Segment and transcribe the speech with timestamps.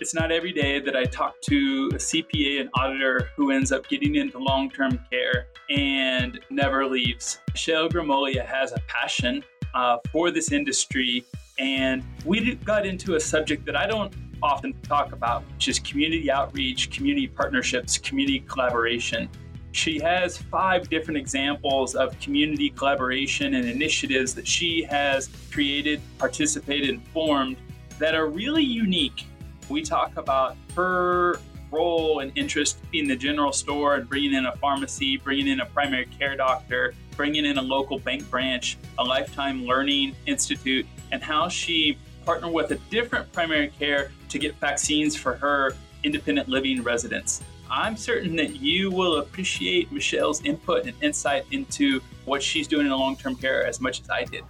[0.00, 3.86] It's not every day that I talk to a CPA and auditor who ends up
[3.86, 7.40] getting into long term care and never leaves.
[7.50, 9.44] Michelle Gramoglia has a passion
[9.74, 11.22] uh, for this industry,
[11.58, 14.10] and we got into a subject that I don't
[14.42, 19.28] often talk about, which is community outreach, community partnerships, community collaboration.
[19.72, 26.88] She has five different examples of community collaboration and initiatives that she has created, participated,
[26.88, 27.58] and formed
[27.98, 29.26] that are really unique
[29.70, 31.38] we talk about her
[31.70, 35.66] role and interest in the general store and bringing in a pharmacy, bringing in a
[35.66, 41.48] primary care doctor, bringing in a local bank branch, a lifetime learning institute, and how
[41.48, 47.42] she partnered with a different primary care to get vaccines for her independent living residents.
[47.70, 52.92] I'm certain that you will appreciate Michelle's input and insight into what she's doing in
[52.92, 54.42] long term care as much as I did.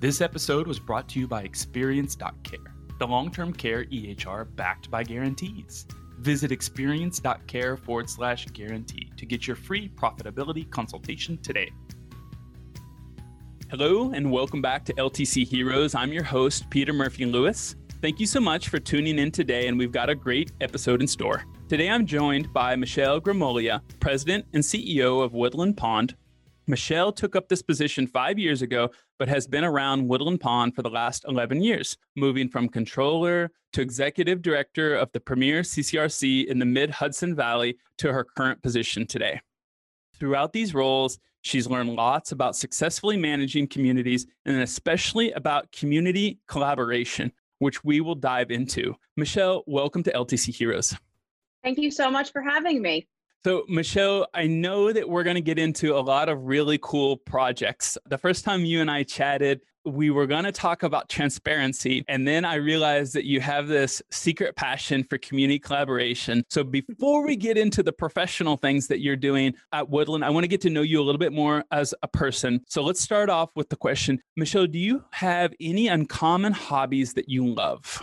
[0.00, 5.04] This episode was brought to you by Experience.care the long term care EHR backed by
[5.04, 5.86] guarantees.
[6.18, 11.70] Visit experience.care forward slash guarantee to get your free profitability consultation today.
[13.70, 15.94] Hello, and welcome back to LTC Heroes.
[15.94, 17.76] I'm your host, Peter Murphy Lewis.
[18.00, 21.06] Thank you so much for tuning in today, and we've got a great episode in
[21.06, 21.44] store.
[21.68, 26.16] Today, I'm joined by Michelle Gramoglia, President and CEO of Woodland Pond,
[26.68, 30.82] Michelle took up this position five years ago, but has been around Woodland Pond for
[30.82, 36.58] the last 11 years, moving from controller to executive director of the premier CCRC in
[36.58, 39.40] the mid Hudson Valley to her current position today.
[40.20, 47.32] Throughout these roles, she's learned lots about successfully managing communities and especially about community collaboration,
[47.60, 48.94] which we will dive into.
[49.16, 50.94] Michelle, welcome to LTC Heroes.
[51.64, 53.08] Thank you so much for having me.
[53.44, 57.16] So, Michelle, I know that we're going to get into a lot of really cool
[57.16, 57.96] projects.
[58.08, 62.04] The first time you and I chatted, we were going to talk about transparency.
[62.08, 66.42] And then I realized that you have this secret passion for community collaboration.
[66.50, 70.42] So, before we get into the professional things that you're doing at Woodland, I want
[70.42, 72.60] to get to know you a little bit more as a person.
[72.66, 77.28] So, let's start off with the question Michelle, do you have any uncommon hobbies that
[77.28, 78.02] you love?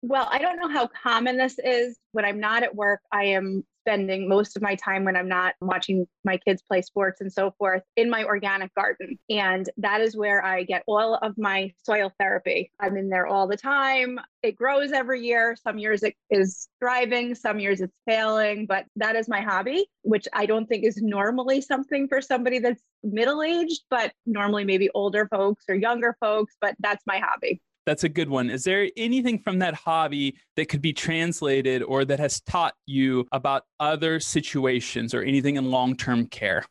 [0.00, 1.98] Well, I don't know how common this is.
[2.12, 5.54] When I'm not at work, I am spending most of my time when I'm not
[5.62, 9.18] watching my kids play sports and so forth in my organic garden.
[9.30, 12.70] And that is where I get all of my soil therapy.
[12.78, 14.20] I'm in there all the time.
[14.42, 15.56] It grows every year.
[15.62, 20.28] Some years it is thriving, some years it's failing, but that is my hobby, which
[20.34, 25.26] I don't think is normally something for somebody that's middle aged, but normally maybe older
[25.28, 27.62] folks or younger folks, but that's my hobby.
[27.88, 28.50] That's a good one.
[28.50, 33.26] Is there anything from that hobby that could be translated or that has taught you
[33.32, 36.66] about other situations or anything in long term care?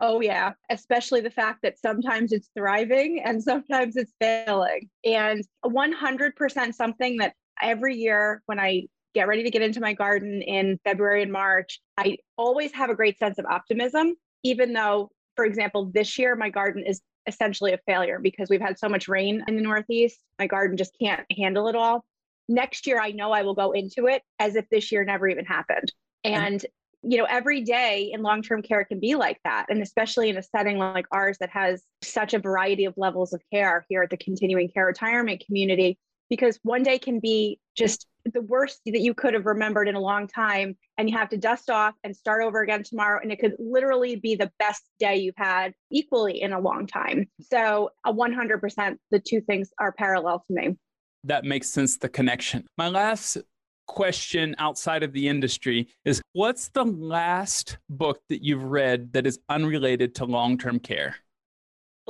[0.00, 0.52] Oh, yeah.
[0.68, 4.90] Especially the fact that sometimes it's thriving and sometimes it's failing.
[5.02, 7.32] And 100% something that
[7.62, 8.82] every year when I
[9.14, 12.94] get ready to get into my garden in February and March, I always have a
[12.94, 17.78] great sense of optimism, even though, for example, this year my garden is essentially a
[17.86, 20.18] failure because we've had so much rain in the Northeast.
[20.38, 22.04] My garden just can't handle it all.
[22.48, 25.44] Next year, I know I will go into it as if this year never even
[25.44, 25.92] happened.
[26.26, 26.42] Mm-hmm.
[26.42, 26.66] And,
[27.02, 29.66] you know, every day in long term care can be like that.
[29.68, 33.40] And especially in a setting like ours that has such a variety of levels of
[33.52, 35.98] care here at the continuing care retirement community,
[36.28, 40.00] because one day can be just the worst that you could have remembered in a
[40.00, 43.38] long time and you have to dust off and start over again tomorrow and it
[43.38, 47.28] could literally be the best day you've had equally in a long time.
[47.40, 50.76] So a 100% the two things are parallel to me.
[51.24, 52.66] That makes sense the connection.
[52.78, 53.38] My last
[53.86, 59.40] question outside of the industry is what's the last book that you've read that is
[59.48, 61.16] unrelated to long-term care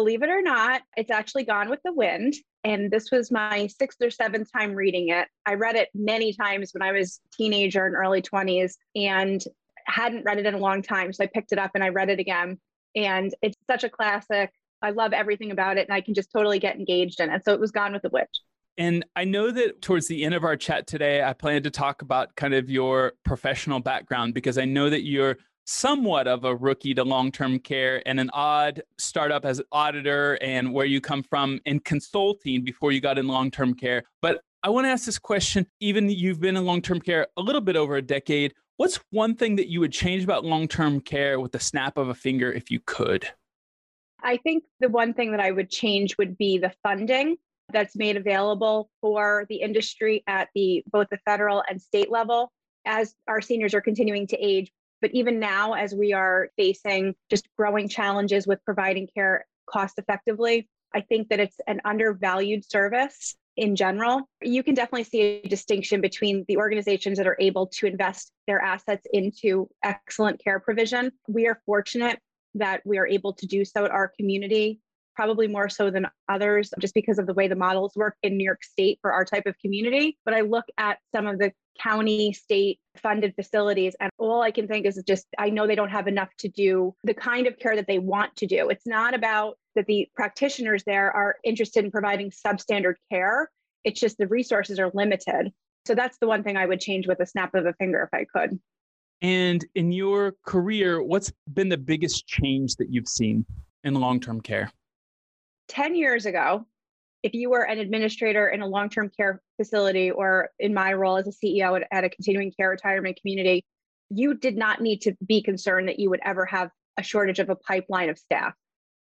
[0.01, 2.33] believe it or not, it's actually Gone with the Wind.
[2.65, 5.29] And this was my sixth or seventh time reading it.
[5.45, 9.45] I read it many times when I was teenager and early 20s and
[9.85, 11.13] hadn't read it in a long time.
[11.13, 12.59] So I picked it up and I read it again.
[12.97, 14.51] And it's such a classic.
[14.81, 17.45] I love everything about it and I can just totally get engaged in it.
[17.45, 18.41] So it was Gone with the Witch.
[18.79, 22.01] And I know that towards the end of our chat today, I plan to talk
[22.01, 25.37] about kind of your professional background because I know that you're
[25.71, 30.37] somewhat of a rookie to long term care and an odd startup as an auditor
[30.43, 34.03] and where you come from in consulting before you got in long term care.
[34.21, 37.43] But I want to ask this question even you've been in long term care a
[37.43, 38.53] little bit over a decade.
[38.79, 42.09] What's one thing that you would change about long term care with the snap of
[42.09, 43.29] a finger if you could?
[44.23, 47.37] I think the one thing that I would change would be the funding
[47.73, 52.53] that's made available for the industry at the both the federal and state level
[52.85, 57.49] as our seniors are continuing to age but even now, as we are facing just
[57.57, 63.77] growing challenges with providing care cost effectively, I think that it's an undervalued service in
[63.77, 68.33] general, you can definitely see a distinction between the organizations that are able to invest
[68.47, 71.13] their assets into excellent care provision.
[71.29, 72.19] We are fortunate
[72.55, 74.81] that we are able to do so at our community
[75.15, 78.45] probably more so than others just because of the way the models work in New
[78.45, 80.17] York State for our type of community.
[80.25, 81.53] But I look at some of the
[81.83, 85.91] county, state funded facilities, and all I can think is just I know they don't
[85.91, 88.69] have enough to do the kind of care that they want to do.
[88.69, 93.51] It's not about that the practitioners there are interested in providing substandard care.
[93.85, 95.53] It's just the resources are limited.
[95.87, 98.19] So that's the one thing I would change with a snap of a finger if
[98.19, 98.59] I could.
[99.23, 103.45] And in your career, what's been the biggest change that you've seen
[103.85, 104.73] in long term care?
[105.69, 106.67] 10 years ago,
[107.23, 111.17] if you were an administrator in a long term care facility or in my role
[111.17, 113.65] as a CEO at, at, a continuing care retirement community,
[114.09, 117.51] you did not need to be concerned that you would ever have a shortage of
[117.51, 118.55] a pipeline of staff.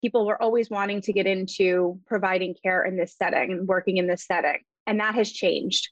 [0.03, 4.07] People were always wanting to get into providing care in this setting and working in
[4.07, 4.59] this setting.
[4.87, 5.89] And that has changed.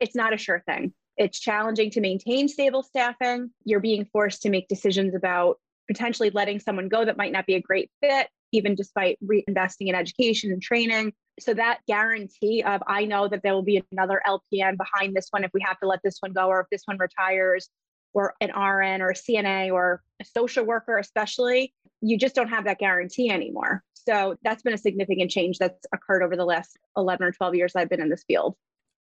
[0.00, 0.92] It's not a sure thing.
[1.16, 3.50] It's challenging to maintain stable staffing.
[3.64, 5.58] You're being forced to make decisions about
[5.88, 9.94] potentially letting someone go that might not be a great fit even despite reinvesting in
[9.94, 11.12] education and training.
[11.38, 15.44] So that guarantee of I know that there will be another LPN behind this one
[15.44, 17.68] if we have to let this one go or if this one retires
[18.14, 22.64] or an RN or a CNA or a social worker especially, you just don't have
[22.64, 23.82] that guarantee anymore.
[23.92, 27.72] So that's been a significant change that's occurred over the last 11 or 12 years
[27.76, 28.56] I've been in this field.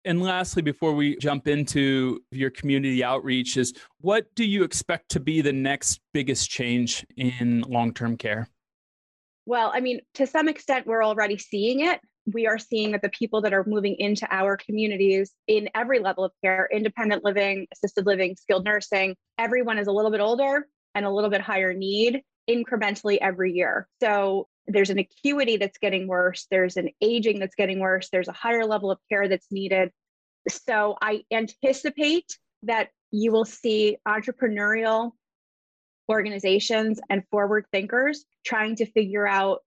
[0.06, 5.20] And lastly, before we jump into your community outreach, is what do you expect to
[5.20, 8.50] be the next biggest change in long term care?
[9.46, 12.00] Well, I mean, to some extent, we're already seeing it.
[12.26, 16.24] We are seeing that the people that are moving into our communities in every level
[16.24, 21.06] of care independent living, assisted living, skilled nursing everyone is a little bit older and
[21.06, 23.88] a little bit higher need incrementally every year.
[24.02, 28.34] So there's an acuity that's getting worse, there's an aging that's getting worse, there's a
[28.34, 29.92] higher level of care that's needed.
[30.48, 35.12] So I anticipate that you will see entrepreneurial
[36.10, 39.60] organizations and forward thinkers trying to figure out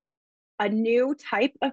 [0.59, 1.73] a new type of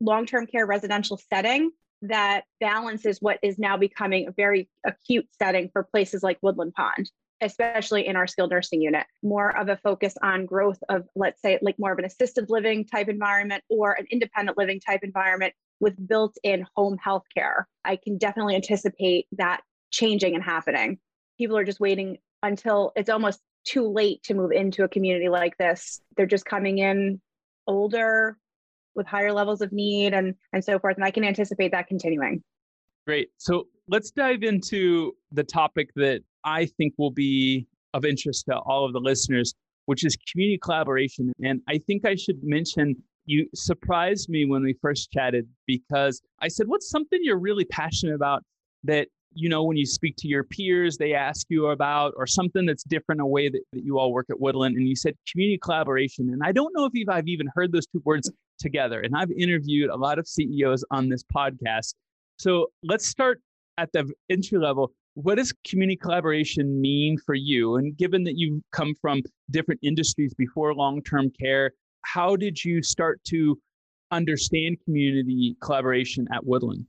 [0.00, 1.70] long term care residential setting
[2.02, 7.10] that balances what is now becoming a very acute setting for places like Woodland Pond,
[7.40, 9.06] especially in our skilled nursing unit.
[9.22, 12.86] More of a focus on growth of, let's say, like more of an assisted living
[12.86, 17.68] type environment or an independent living type environment with built in home health care.
[17.84, 19.62] I can definitely anticipate that
[19.92, 20.98] changing and happening.
[21.38, 25.56] People are just waiting until it's almost too late to move into a community like
[25.58, 26.00] this.
[26.16, 27.20] They're just coming in
[27.66, 28.36] older
[28.94, 32.42] with higher levels of need and and so forth and I can anticipate that continuing.
[33.06, 33.30] Great.
[33.38, 38.84] So let's dive into the topic that I think will be of interest to all
[38.84, 39.54] of the listeners,
[39.86, 41.32] which is community collaboration.
[41.42, 46.48] And I think I should mention you surprised me when we first chatted because I
[46.48, 48.42] said, What's something you're really passionate about
[48.84, 52.66] that you know, when you speak to your peers, they ask you about, or something
[52.66, 54.76] that's different a way that, that you all work at Woodland.
[54.76, 56.30] And you said community collaboration.
[56.30, 59.00] And I don't know if I've even heard those two words together.
[59.00, 61.94] And I've interviewed a lot of CEOs on this podcast.
[62.38, 63.40] So let's start
[63.78, 64.92] at the entry level.
[65.14, 67.76] What does community collaboration mean for you?
[67.76, 72.82] And given that you've come from different industries before long term care, how did you
[72.82, 73.58] start to
[74.10, 76.86] understand community collaboration at Woodland?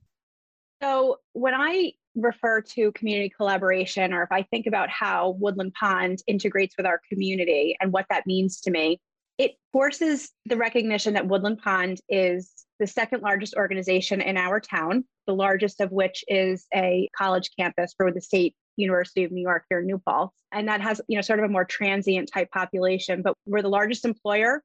[0.82, 6.20] So, when I refer to community collaboration or if I think about how Woodland Pond
[6.26, 9.00] integrates with our community and what that means to me,
[9.38, 15.04] it forces the recognition that Woodland Pond is the second largest organization in our town,
[15.26, 19.64] the largest of which is a college campus for the state University of New York
[19.68, 20.34] here in New Paltz.
[20.52, 23.68] And that has, you know, sort of a more transient type population, but we're the
[23.68, 24.62] largest employer.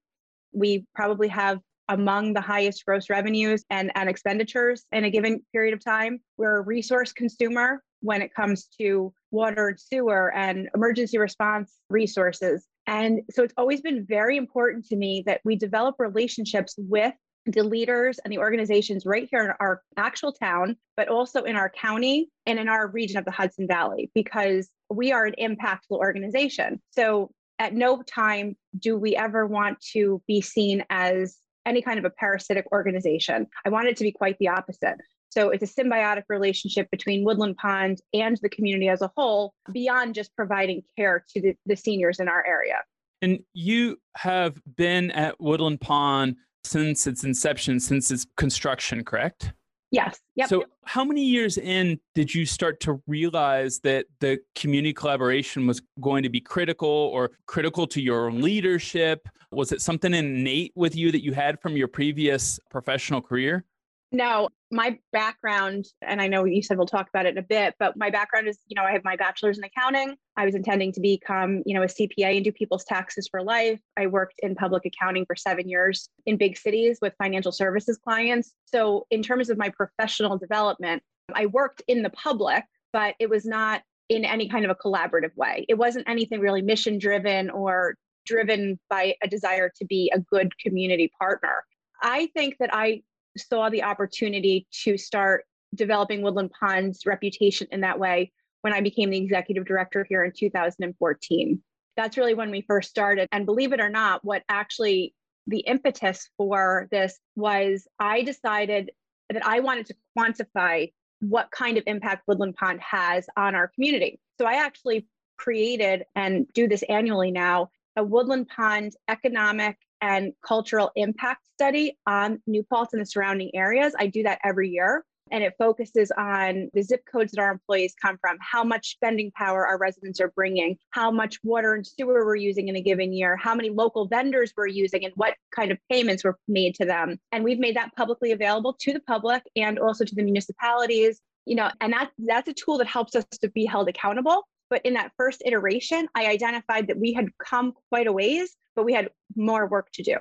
[0.51, 1.59] We probably have
[1.89, 6.21] among the highest gross revenues and, and expenditures in a given period of time.
[6.37, 12.65] We're a resource consumer when it comes to water and sewer and emergency response resources.
[12.87, 17.13] And so it's always been very important to me that we develop relationships with
[17.45, 21.69] the leaders and the organizations right here in our actual town, but also in our
[21.69, 26.81] county and in our region of the Hudson Valley, because we are an impactful organization.
[26.91, 32.05] So at no time do we ever want to be seen as any kind of
[32.05, 33.47] a parasitic organization.
[33.65, 34.97] I want it to be quite the opposite.
[35.29, 40.15] So it's a symbiotic relationship between Woodland Pond and the community as a whole, beyond
[40.15, 42.77] just providing care to the, the seniors in our area.
[43.21, 49.53] And you have been at Woodland Pond since its inception, since its construction, correct?
[49.91, 50.19] Yes.
[50.35, 50.49] Yep.
[50.49, 55.81] So, how many years in did you start to realize that the community collaboration was
[55.99, 59.27] going to be critical or critical to your leadership?
[59.51, 63.65] Was it something innate with you that you had from your previous professional career?
[64.11, 67.75] No, my background, and I know you said we'll talk about it in a bit,
[67.77, 70.15] but my background is, you know, I have my bachelor's in accounting.
[70.35, 73.79] I was intending to become, you know, a CPA and do people's taxes for life.
[73.97, 78.51] I worked in public accounting for seven years in big cities with financial services clients.
[78.65, 81.03] So, in terms of my professional development,
[81.35, 85.35] I worked in the public, but it was not in any kind of a collaborative
[85.35, 85.65] way.
[85.69, 90.51] It wasn't anything really mission driven or driven by a desire to be a good
[90.57, 91.63] community partner.
[92.01, 93.03] I think that I
[93.37, 95.45] saw the opportunity to start
[95.75, 98.31] developing Woodland Pond's reputation in that way
[98.61, 101.61] when I became the executive director here in 2014.
[101.95, 103.27] That's really when we first started.
[103.31, 105.13] And believe it or not, what actually
[105.47, 108.91] the impetus for this was I decided
[109.29, 114.19] that I wanted to quantify what kind of impact Woodland Pond has on our community.
[114.39, 115.07] So I actually
[115.37, 122.41] created and do this annually now a Woodland Pond economic and cultural impact study on
[122.47, 123.93] New Paltz and the surrounding areas.
[123.99, 125.03] I do that every year.
[125.31, 129.31] And it focuses on the zip codes that our employees come from, how much spending
[129.35, 133.13] power our residents are bringing, how much water and sewer we're using in a given
[133.13, 136.85] year, how many local vendors we're using, and what kind of payments were made to
[136.85, 137.19] them.
[137.31, 141.21] And we've made that publicly available to the public and also to the municipalities.
[141.45, 144.47] You know, and that's that's a tool that helps us to be held accountable.
[144.69, 148.85] But in that first iteration, I identified that we had come quite a ways, but
[148.85, 150.15] we had more work to do.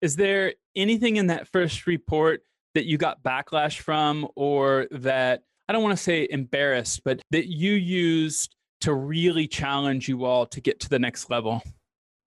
[0.00, 2.42] Is there anything in that first report
[2.76, 7.48] that you got backlash from, or that I don't want to say embarrassed, but that
[7.48, 11.64] you used to really challenge you all to get to the next level?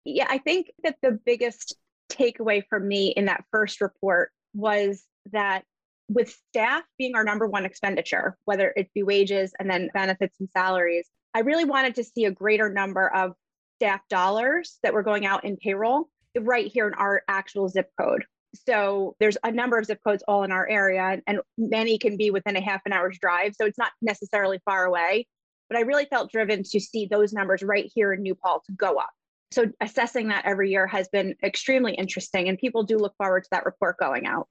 [0.05, 1.75] Yeah, I think that the biggest
[2.07, 5.63] takeaway for me in that first report was that
[6.07, 10.49] with staff being our number one expenditure, whether it be wages and then benefits and
[10.51, 13.33] salaries, I really wanted to see a greater number of
[13.83, 16.07] staff dollars that were going out in payroll
[16.39, 18.23] right here in our actual zip code.
[18.65, 22.31] So there's a number of zip codes all in our area, and many can be
[22.31, 23.55] within a half an hour's drive.
[23.59, 25.27] So it's not necessarily far away.
[25.69, 28.95] But I really felt driven to see those numbers right here in New Paltz go
[28.95, 29.09] up.
[29.51, 33.49] So assessing that every year has been extremely interesting, and people do look forward to
[33.51, 34.47] that report going out.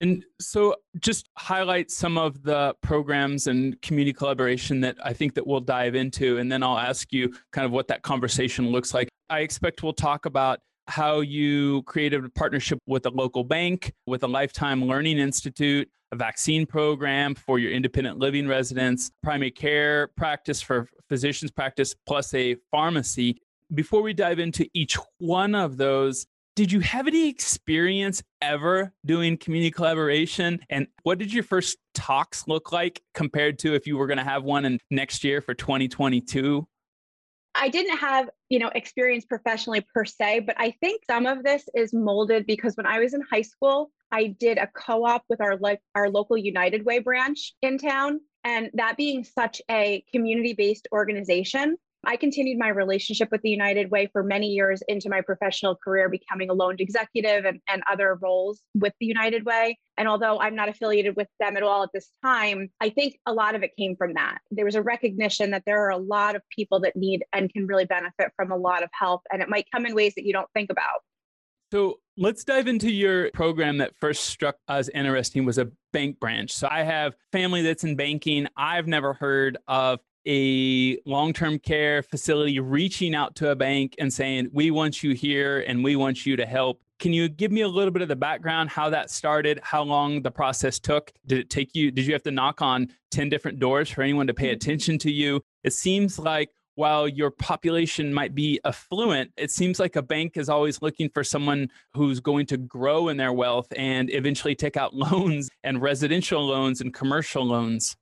[0.00, 5.46] And so just highlight some of the programs and community collaboration that I think that
[5.46, 9.08] we'll dive into and then I'll ask you kind of what that conversation looks like.
[9.30, 14.22] I expect we'll talk about how you created a partnership with a local bank, with
[14.22, 20.60] a Lifetime Learning Institute, a vaccine program for your independent living residents, primary care practice
[20.60, 23.40] for physicians practice, plus a pharmacy.
[23.74, 29.36] Before we dive into each one of those, did you have any experience ever doing
[29.36, 30.60] community collaboration?
[30.70, 34.24] And what did your first talks look like compared to if you were going to
[34.24, 36.66] have one in next year for 2022?
[37.56, 41.64] I didn't have, you know, experience professionally per se, but I think some of this
[41.74, 45.56] is molded because when I was in high school, I did a co-op with our
[45.56, 51.76] like our local United Way branch in town, and that being such a community-based organization,
[52.06, 56.08] I continued my relationship with the United Way for many years into my professional career,
[56.08, 59.78] becoming a loaned executive and, and other roles with the United Way.
[59.96, 63.32] And although I'm not affiliated with them at all at this time, I think a
[63.32, 64.38] lot of it came from that.
[64.50, 67.66] There was a recognition that there are a lot of people that need and can
[67.66, 69.22] really benefit from a lot of help.
[69.32, 71.00] And it might come in ways that you don't think about.
[71.72, 76.52] So let's dive into your program that first struck us interesting was a bank branch.
[76.52, 78.46] So I have family that's in banking.
[78.56, 84.12] I've never heard of a long term care facility reaching out to a bank and
[84.12, 86.80] saying, We want you here and we want you to help.
[87.00, 90.22] Can you give me a little bit of the background, how that started, how long
[90.22, 91.12] the process took?
[91.26, 94.26] Did it take you, did you have to knock on 10 different doors for anyone
[94.28, 94.54] to pay mm-hmm.
[94.54, 95.42] attention to you?
[95.64, 100.48] It seems like while your population might be affluent, it seems like a bank is
[100.48, 104.94] always looking for someone who's going to grow in their wealth and eventually take out
[105.12, 107.96] loans and residential loans and commercial loans.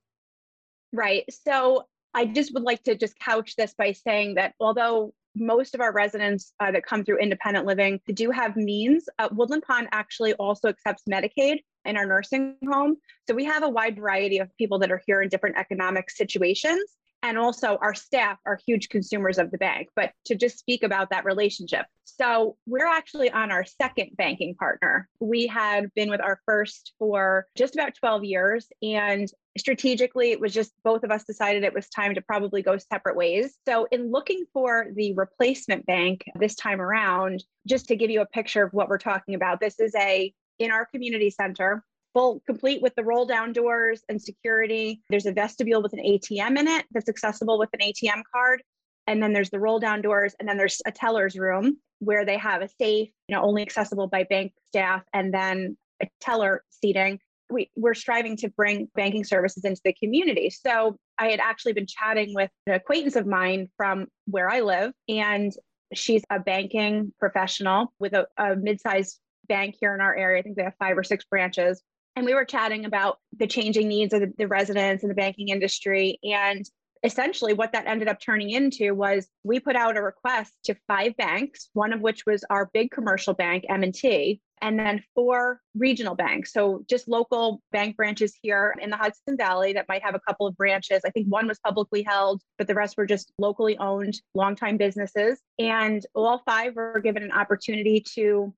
[0.93, 1.25] Right.
[1.31, 5.81] So I just would like to just couch this by saying that although most of
[5.81, 10.35] our residents uh, that come through independent living do have means, uh, Woodland Pond actually
[10.35, 12.97] also accepts Medicaid in our nursing home.
[13.29, 16.83] So we have a wide variety of people that are here in different economic situations.
[17.23, 19.89] And also, our staff are huge consumers of the bank.
[19.95, 21.87] But to just speak about that relationship.
[22.05, 25.09] So, we're actually on our second banking partner.
[25.21, 28.67] We had been with our first for just about 12 years.
[28.83, 32.79] And strategically it was just both of us decided it was time to probably go
[32.79, 38.11] separate ways so in looking for the replacement bank this time around just to give
[38.11, 41.85] you a picture of what we're talking about this is a in our community center
[42.13, 46.59] full complete with the roll down doors and security there's a vestibule with an atm
[46.59, 48.63] in it that's accessible with an atm card
[49.07, 52.37] and then there's the roll down doors and then there's a teller's room where they
[52.37, 57.19] have a safe you know only accessible by bank staff and then a teller seating
[57.53, 60.51] we, we're striving to bring banking services into the community.
[60.51, 64.93] So I had actually been chatting with an acquaintance of mine from where I live,
[65.09, 65.53] and
[65.95, 70.41] she's a banking professional with a, a mid-sized bank here in our area.
[70.41, 71.83] I think they have five or six branches.
[72.17, 75.49] And we were chatting about the changing needs of the, the residents and the banking
[75.49, 76.19] industry.
[76.23, 76.65] And
[77.03, 81.17] essentially what that ended up turning into was we put out a request to five
[81.17, 86.53] banks one of which was our big commercial bank m&t and then four regional banks.
[86.53, 90.47] So just local bank branches here in the hudson valley that might have a couple
[90.47, 91.03] of branches.
[91.05, 95.41] I think one was publicly held but the rest were just locally owned longtime businesses.
[95.59, 98.55] And all five were given an opportunity to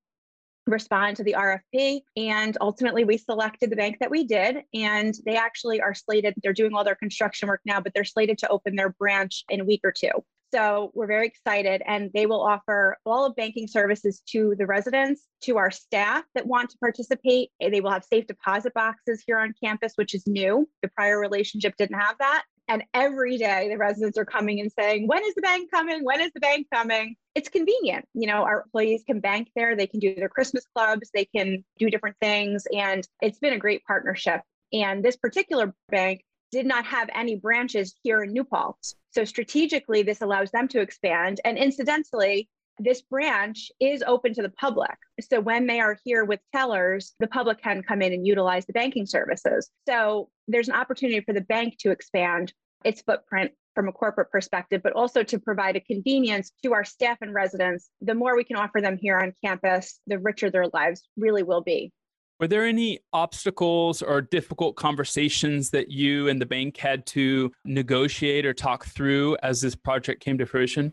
[0.66, 2.00] respond to the RFP.
[2.16, 4.62] And ultimately, we selected the bank that we did.
[4.72, 8.38] And they actually are slated, they're doing all their construction work now, but they're slated
[8.38, 10.10] to open their branch in a week or two.
[10.54, 15.22] So we're very excited, and they will offer all of banking services to the residents,
[15.42, 17.50] to our staff that want to participate.
[17.60, 20.68] They will have safe deposit boxes here on campus, which is new.
[20.82, 22.44] The prior relationship didn't have that.
[22.68, 26.04] And every day the residents are coming and saying, When is the bank coming?
[26.04, 27.16] When is the bank coming?
[27.34, 28.06] It's convenient.
[28.14, 31.64] You know, our employees can bank there, they can do their Christmas clubs, they can
[31.78, 32.66] do different things.
[32.74, 34.40] And it's been a great partnership.
[34.72, 38.94] And this particular bank did not have any branches here in New Paltz.
[39.10, 41.40] So strategically, this allows them to expand.
[41.44, 44.96] And incidentally, this branch is open to the public.
[45.20, 48.72] So when they are here with tellers, the public can come in and utilize the
[48.72, 49.70] banking services.
[49.86, 52.52] So there's an opportunity for the bank to expand
[52.84, 57.18] its footprint from a corporate perspective, but also to provide a convenience to our staff
[57.20, 57.90] and residents.
[58.00, 61.62] The more we can offer them here on campus, the richer their lives really will
[61.62, 61.92] be.
[62.40, 68.44] Were there any obstacles or difficult conversations that you and the bank had to negotiate
[68.44, 70.92] or talk through as this project came to fruition?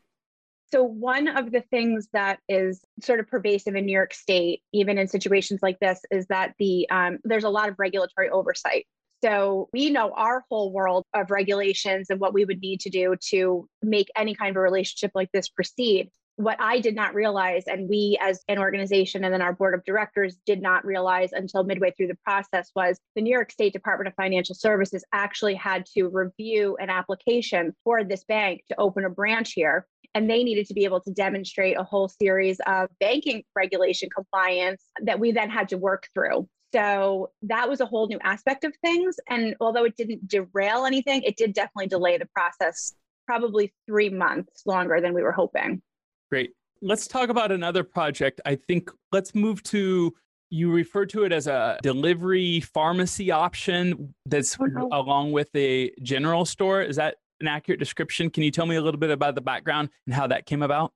[0.72, 4.98] So, one of the things that is sort of pervasive in New York State, even
[4.98, 8.88] in situations like this, is that the um, there's a lot of regulatory oversight.
[9.24, 13.16] So we know our whole world of regulations and what we would need to do
[13.30, 16.10] to make any kind of a relationship like this proceed.
[16.38, 19.84] What I did not realize, and we as an organization and then our board of
[19.84, 24.08] directors did not realize until midway through the process, was the New York State Department
[24.08, 29.10] of Financial Services actually had to review an application for this bank to open a
[29.10, 33.44] branch here and they needed to be able to demonstrate a whole series of banking
[33.56, 36.48] regulation compliance that we then had to work through.
[36.74, 39.18] So that was a whole new aspect of things.
[39.30, 42.94] And although it didn't derail anything, it did definitely delay the process
[43.28, 45.82] probably three months longer than we were hoping.
[46.30, 46.52] Great.
[46.82, 48.42] Let's talk about another project.
[48.46, 50.14] I think let's move to
[50.50, 54.90] you refer to it as a delivery pharmacy option that's no.
[54.92, 56.82] along with a general store.
[56.82, 58.30] Is that an accurate description?
[58.30, 60.92] Can you tell me a little bit about the background and how that came about?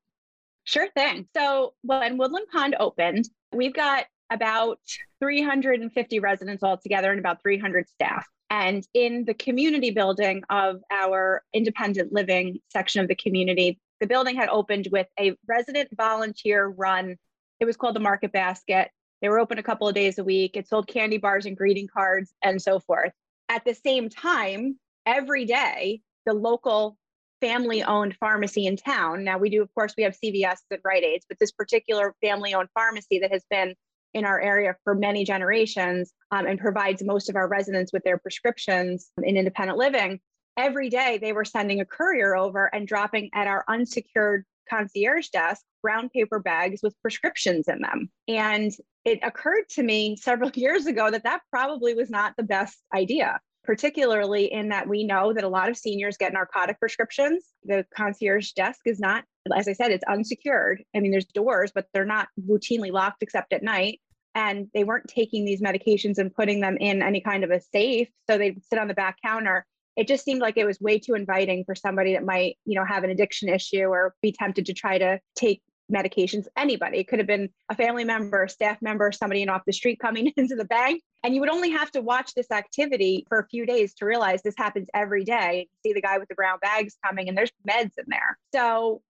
[0.65, 1.27] Sure thing.
[1.35, 4.79] So when Woodland Pond opened, we've got about
[5.19, 8.25] 350 residents altogether and about 300 staff.
[8.49, 14.35] And in the community building of our independent living section of the community, the building
[14.35, 17.17] had opened with a resident volunteer run.
[17.59, 18.89] It was called the Market Basket.
[19.21, 20.55] They were open a couple of days a week.
[20.55, 23.11] It sold candy bars and greeting cards and so forth.
[23.49, 26.97] At the same time, every day, the local
[27.41, 29.23] family owned pharmacy in town.
[29.23, 32.53] Now, we do, of course, we have CVS and Rite Aids, but this particular family
[32.53, 33.75] owned pharmacy that has been
[34.15, 38.17] in our area for many generations um, and provides most of our residents with their
[38.17, 40.19] prescriptions in independent living.
[40.57, 45.61] Every day, they were sending a courier over and dropping at our unsecured concierge desk
[45.83, 48.09] brown paper bags with prescriptions in them.
[48.27, 48.71] And
[49.03, 53.39] it occurred to me several years ago that that probably was not the best idea
[53.65, 57.43] particularly in that we know that a lot of seniors get narcotic prescriptions.
[57.63, 59.23] The concierge desk is not,
[59.55, 60.83] as I said, it's unsecured.
[60.95, 63.99] I mean, there's doors, but they're not routinely locked except at night.
[64.35, 68.09] And they weren't taking these medications and putting them in any kind of a safe.
[68.29, 69.65] So they'd sit on the back counter.
[69.95, 72.85] It just seemed like it was way too inviting for somebody that might, you know,
[72.85, 76.97] have an addiction issue or be tempted to try to take medications, anybody.
[76.97, 80.31] It could have been a family member, a staff member, somebody off the street coming
[80.37, 81.01] into the bank.
[81.23, 84.41] And you would only have to watch this activity for a few days to realize
[84.41, 85.67] this happens every day.
[85.83, 88.37] See the guy with the brown bags coming and there's meds in there.
[88.53, 89.01] So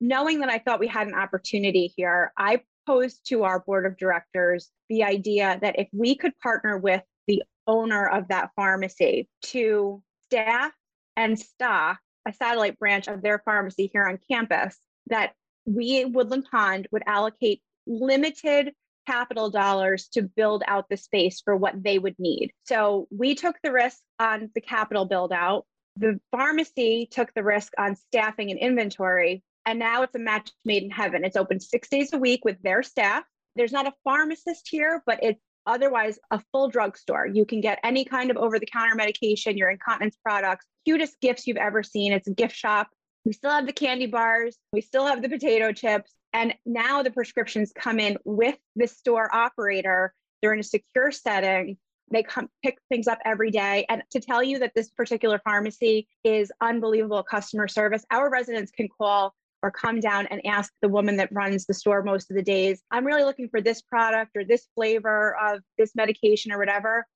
[0.00, 3.96] knowing that I thought we had an opportunity here, I posed to our board of
[3.96, 10.02] directors the idea that if we could partner with the owner of that pharmacy to
[10.24, 10.72] staff
[11.16, 14.76] and stock a satellite branch of their pharmacy here on campus,
[15.06, 15.32] that
[15.66, 18.72] we, Woodland Pond, would allocate limited
[19.06, 22.50] capital dollars to build out the space for what they would need.
[22.64, 25.64] So we took the risk on the capital build out.
[25.96, 29.44] The pharmacy took the risk on staffing and inventory.
[29.66, 31.24] And now it's a match made in heaven.
[31.24, 33.24] It's open six days a week with their staff.
[33.56, 37.26] There's not a pharmacist here, but it's Otherwise, a full drugstore.
[37.26, 41.46] You can get any kind of over the counter medication, your incontinence products, cutest gifts
[41.46, 42.12] you've ever seen.
[42.12, 42.88] It's a gift shop.
[43.24, 46.12] We still have the candy bars, we still have the potato chips.
[46.32, 50.14] And now the prescriptions come in with the store operator.
[50.40, 51.76] They're in a secure setting.
[52.10, 53.84] They come pick things up every day.
[53.88, 58.88] And to tell you that this particular pharmacy is unbelievable customer service, our residents can
[58.88, 62.42] call or come down and ask the woman that runs the store most of the
[62.42, 67.06] days, I'm really looking for this product or this flavor of this medication or whatever.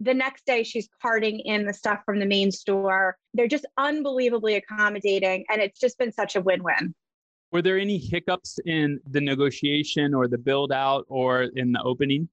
[0.00, 3.16] The next day, she's carting in the stuff from the main store.
[3.32, 5.44] They're just unbelievably accommodating.
[5.48, 6.94] And it's just been such a win win.
[7.52, 12.28] Were there any hiccups in the negotiation or the build out or in the opening?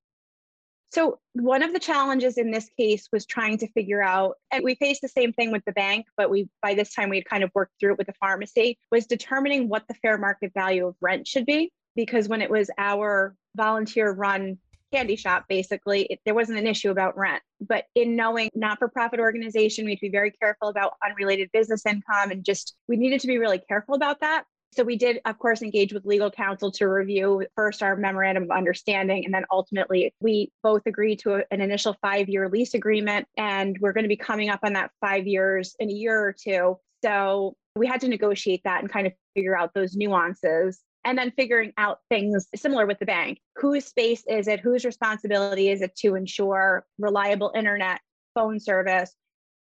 [0.92, 4.76] So, one of the challenges in this case was trying to figure out, and we
[4.76, 7.44] faced the same thing with the bank, but we by this time we had kind
[7.44, 10.96] of worked through it with the pharmacy, was determining what the fair market value of
[11.00, 11.72] rent should be.
[11.96, 14.58] Because when it was our volunteer run
[14.92, 17.42] candy shop, basically, it, there wasn't an issue about rent.
[17.62, 21.50] But in knowing not for profit organization, we had to be very careful about unrelated
[21.54, 24.44] business income and just we needed to be really careful about that.
[24.74, 28.52] So we did, of course, engage with legal counsel to review first our memorandum of
[28.52, 33.78] understanding, and then ultimately we both agreed to a, an initial five-year lease agreement, and
[33.82, 36.78] we're going to be coming up on that five years in a year or two.
[37.04, 40.80] So we had to negotiate that and kind of figure out those nuances.
[41.04, 43.40] And then figuring out things similar with the bank.
[43.56, 44.60] Whose space is it?
[44.60, 48.02] Whose responsibility is it to ensure reliable internet,
[48.36, 49.12] phone service,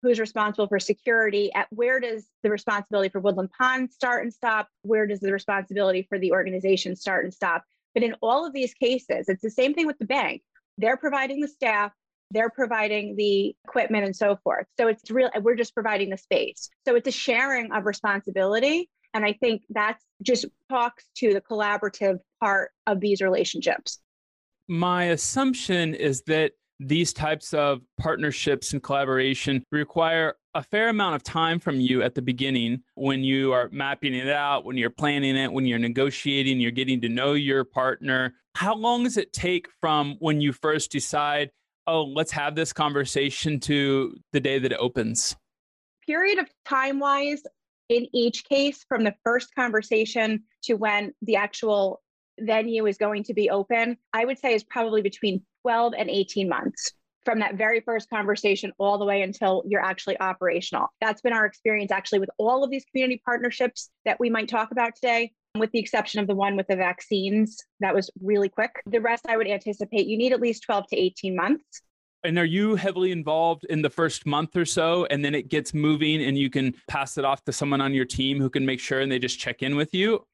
[0.02, 4.68] who's responsible for security at where does the responsibility for woodland pond start and stop?
[4.82, 7.64] Where does the responsibility for the organization start and stop?
[7.94, 10.42] But in all of these cases it's the same thing with the bank.
[10.76, 11.92] They're providing the staff
[12.30, 14.66] they're providing the equipment and so forth.
[14.78, 16.68] So it's real we're just providing the space.
[16.86, 22.18] So it's a sharing of responsibility and i think that just talks to the collaborative
[22.40, 23.98] part of these relationships.
[24.68, 31.22] My assumption is that these types of partnerships and collaboration require a fair amount of
[31.22, 35.36] time from you at the beginning when you are mapping it out, when you're planning
[35.36, 38.34] it, when you're negotiating, you're getting to know your partner.
[38.54, 41.50] How long does it take from when you first decide,
[41.86, 45.36] oh, let's have this conversation to the day that it opens?
[46.06, 47.42] Period of time wise,
[47.88, 52.00] in each case, from the first conversation to when the actual
[52.40, 56.48] venue is going to be open, I would say is probably between 12 and 18
[56.48, 56.92] months
[57.24, 60.86] from that very first conversation all the way until you're actually operational.
[61.00, 64.70] That's been our experience actually with all of these community partnerships that we might talk
[64.70, 65.32] about today.
[65.58, 68.70] With the exception of the one with the vaccines, that was really quick.
[68.86, 71.82] The rest, I would anticipate you need at least 12 to 18 months.
[72.24, 75.72] And are you heavily involved in the first month or so, and then it gets
[75.72, 78.80] moving, and you can pass it off to someone on your team who can make
[78.80, 80.24] sure and they just check in with you?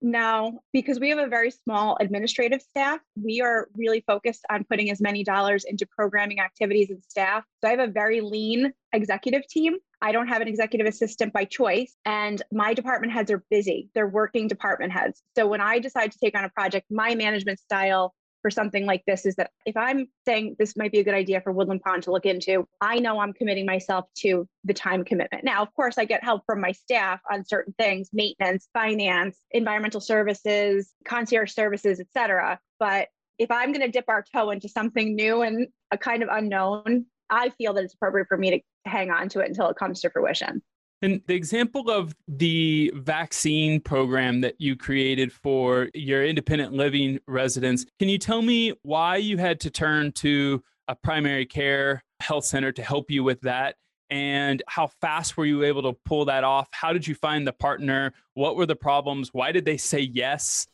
[0.00, 3.00] No, because we have a very small administrative staff.
[3.20, 7.42] We are really focused on putting as many dollars into programming activities and staff.
[7.60, 9.74] So I have a very lean executive team.
[10.00, 13.90] I don't have an executive assistant by choice, and my department heads are busy.
[13.94, 15.20] They're working department heads.
[15.36, 19.02] So when I decide to take on a project, my management style for something like
[19.06, 22.02] this is that if I'm saying this might be a good idea for Woodland Pond
[22.04, 25.44] to look into, I know I'm committing myself to the time commitment.
[25.44, 30.00] Now, of course, I get help from my staff on certain things, maintenance, finance, environmental
[30.00, 32.58] services, concierge services, etc.
[32.78, 36.28] But if I'm going to dip our toe into something new and a kind of
[36.30, 39.76] unknown, I feel that it's appropriate for me to hang on to it until it
[39.76, 40.62] comes to fruition.
[41.00, 47.86] And the example of the vaccine program that you created for your independent living residents,
[48.00, 52.72] can you tell me why you had to turn to a primary care health center
[52.72, 53.76] to help you with that?
[54.10, 56.68] And how fast were you able to pull that off?
[56.72, 58.12] How did you find the partner?
[58.34, 59.32] What were the problems?
[59.32, 60.66] Why did they say yes?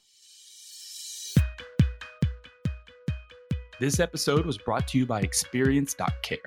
[3.79, 6.39] This episode was brought to you by Experience.care.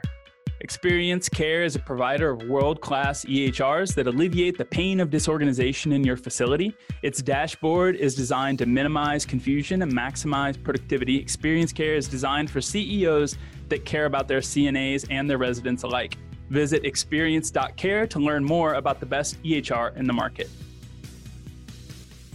[0.61, 5.91] Experience Care is a provider of world class EHRs that alleviate the pain of disorganization
[5.91, 6.75] in your facility.
[7.03, 11.15] Its dashboard is designed to minimize confusion and maximize productivity.
[11.17, 13.37] Experience Care is designed for CEOs
[13.69, 16.17] that care about their CNAs and their residents alike.
[16.49, 20.49] Visit experience.care to learn more about the best EHR in the market.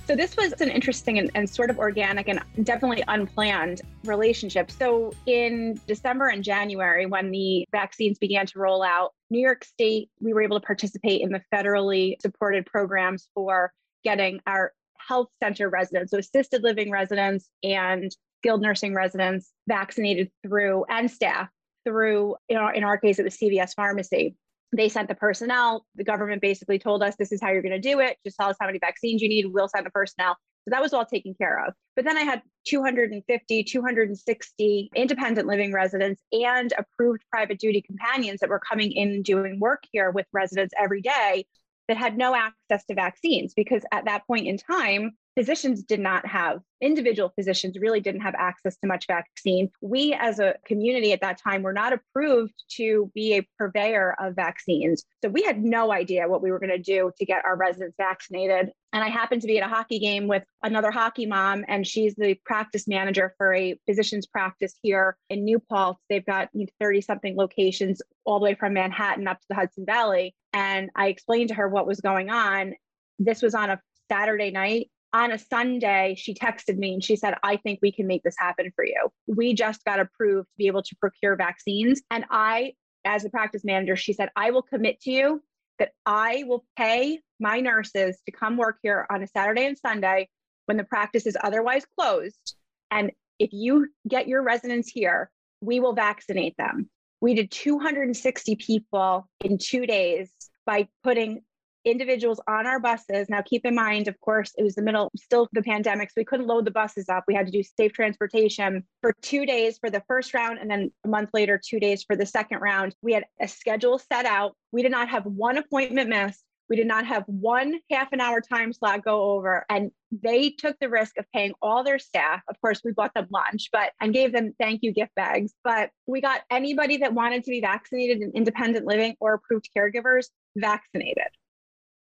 [0.06, 4.70] So this was an interesting and, and, sort of organic and definitely unplanned relationship.
[4.70, 10.10] So in December and January, when the vaccines began to roll out, New York State,
[10.20, 15.68] we were able to participate in the federally supported programs for getting our health center
[15.68, 21.48] residents, so assisted living residents and skilled nursing residents vaccinated through and staff
[21.84, 24.34] through, in our, in our case, it was CVS Pharmacy
[24.72, 25.84] they sent the personnel.
[25.96, 28.16] The government basically told us this is how you're going to do it.
[28.24, 29.46] Just tell us how many vaccines you need.
[29.46, 30.36] We'll send the personnel.
[30.64, 31.74] So that was all taken care of.
[31.96, 38.48] But then I had 250, 260 independent living residents and approved private duty companions that
[38.48, 41.44] were coming in doing work here with residents every day
[41.88, 46.26] that had no access to vaccines because at that point in time, physicians did not
[46.26, 49.70] have, individual physicians really didn't have access to much vaccine.
[49.80, 54.34] We, as a community at that time, were not approved to be a purveyor of
[54.34, 55.04] vaccines.
[55.22, 57.96] So we had no idea what we were going to do to get our residents
[57.96, 58.72] vaccinated.
[58.92, 62.14] And I happened to be at a hockey game with another hockey mom, and she's
[62.14, 66.00] the practice manager for a physician's practice here in New Paltz.
[66.10, 70.34] They've got 30 something locations all the way from Manhattan up to the Hudson Valley.
[70.52, 72.74] And I explained to her what was going on.
[73.18, 77.34] This was on a Saturday night on a Sunday, she texted me and she said,
[77.42, 79.10] I think we can make this happen for you.
[79.26, 82.02] We just got approved to be able to procure vaccines.
[82.10, 82.72] And I,
[83.04, 85.42] as a practice manager, she said, I will commit to you
[85.78, 90.28] that I will pay my nurses to come work here on a Saturday and Sunday
[90.66, 92.56] when the practice is otherwise closed.
[92.90, 96.88] And if you get your residents here, we will vaccinate them.
[97.20, 100.30] We did 260 people in two days
[100.66, 101.42] by putting
[101.84, 103.28] individuals on our buses.
[103.28, 106.24] Now, keep in mind, of course, it was the middle, still the pandemic, so we
[106.24, 107.24] couldn't load the buses up.
[107.26, 110.90] We had to do safe transportation for two days for the first round, and then
[111.04, 112.94] a month later, two days for the second round.
[113.02, 114.56] We had a schedule set out.
[114.72, 116.44] We did not have one appointment missed.
[116.72, 119.66] We did not have one half an hour time slot go over.
[119.68, 122.40] And they took the risk of paying all their staff.
[122.48, 125.52] Of course, we bought them lunch, but and gave them thank you gift bags.
[125.64, 130.28] But we got anybody that wanted to be vaccinated in independent living or approved caregivers
[130.56, 131.28] vaccinated.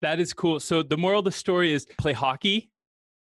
[0.02, 0.60] That is cool.
[0.60, 2.70] So the moral of the story is play hockey.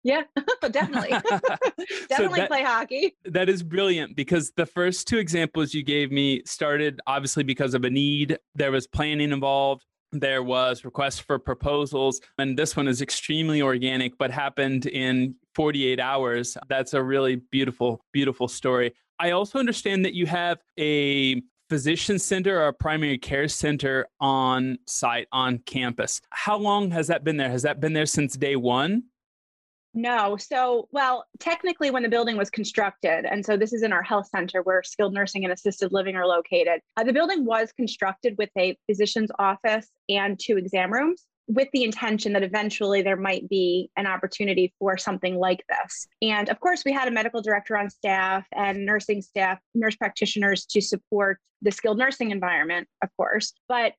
[0.03, 0.23] Yeah,
[0.71, 1.11] definitely.
[2.09, 3.17] definitely that, play hockey.
[3.25, 7.85] That is brilliant because the first two examples you gave me started obviously because of
[7.85, 8.39] a need.
[8.55, 9.85] There was planning involved.
[10.13, 12.21] There was requests for proposals.
[12.39, 16.57] And this one is extremely organic, but happened in 48 hours.
[16.69, 18.93] That's a really beautiful, beautiful story.
[19.19, 25.29] I also understand that you have a physician center or primary care center on site
[25.33, 26.21] on campus.
[26.31, 27.51] How long has that been there?
[27.51, 29.05] Has that been there since day one?
[29.97, 30.37] No.
[30.37, 34.27] So, well, technically, when the building was constructed, and so this is in our health
[34.27, 38.51] center where skilled nursing and assisted living are located, uh, the building was constructed with
[38.59, 43.91] a physician's office and two exam rooms with the intention that eventually there might be
[43.97, 46.07] an opportunity for something like this.
[46.23, 50.65] And of course, we had a medical director on staff and nursing staff, nurse practitioners
[50.67, 53.53] to support the skilled nursing environment, of course.
[53.69, 53.93] But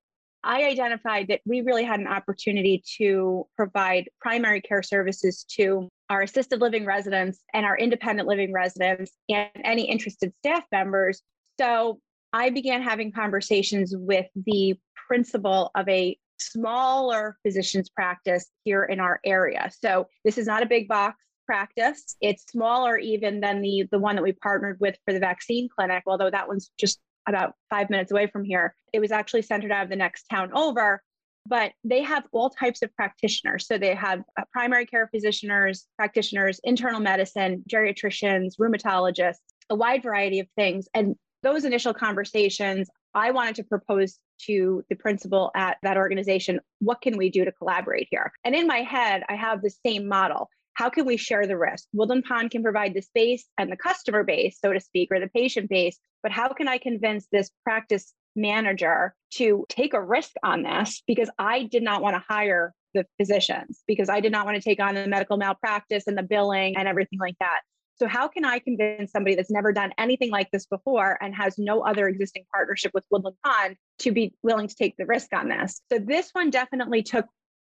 [0.43, 6.21] I identified that we really had an opportunity to provide primary care services to our
[6.21, 11.23] assisted living residents and our independent living residents and any interested staff members.
[11.59, 11.99] So
[12.31, 14.75] I began having conversations with the
[15.07, 19.69] principal of a smaller physicians practice here in our area.
[19.79, 22.15] So this is not a big box practice.
[22.21, 26.03] It's smaller even than the the one that we partnered with for the vaccine clinic,
[26.07, 28.75] although that one's just about 5 minutes away from here.
[28.93, 31.01] It was actually centered out of the next town over,
[31.47, 33.67] but they have all types of practitioners.
[33.67, 39.37] So they have uh, primary care physicians, practitioners, internal medicine, geriatricians, rheumatologists,
[39.69, 40.87] a wide variety of things.
[40.93, 47.01] And those initial conversations, I wanted to propose to the principal at that organization, what
[47.01, 48.31] can we do to collaborate here?
[48.43, 50.49] And in my head, I have the same model.
[50.73, 51.87] How can we share the risk?
[51.93, 55.29] Woodland Pond can provide the space and the customer base, so to speak, or the
[55.29, 60.63] patient base, but how can I convince this practice manager to take a risk on
[60.63, 61.01] this?
[61.07, 64.61] Because I did not want to hire the physicians because I did not want to
[64.61, 67.59] take on the medical malpractice and the billing and everything like that.
[67.97, 71.57] So, how can I convince somebody that's never done anything like this before and has
[71.57, 75.47] no other existing partnership with Woodland Pond to be willing to take the risk on
[75.47, 75.81] this?
[75.91, 77.25] So, this one definitely took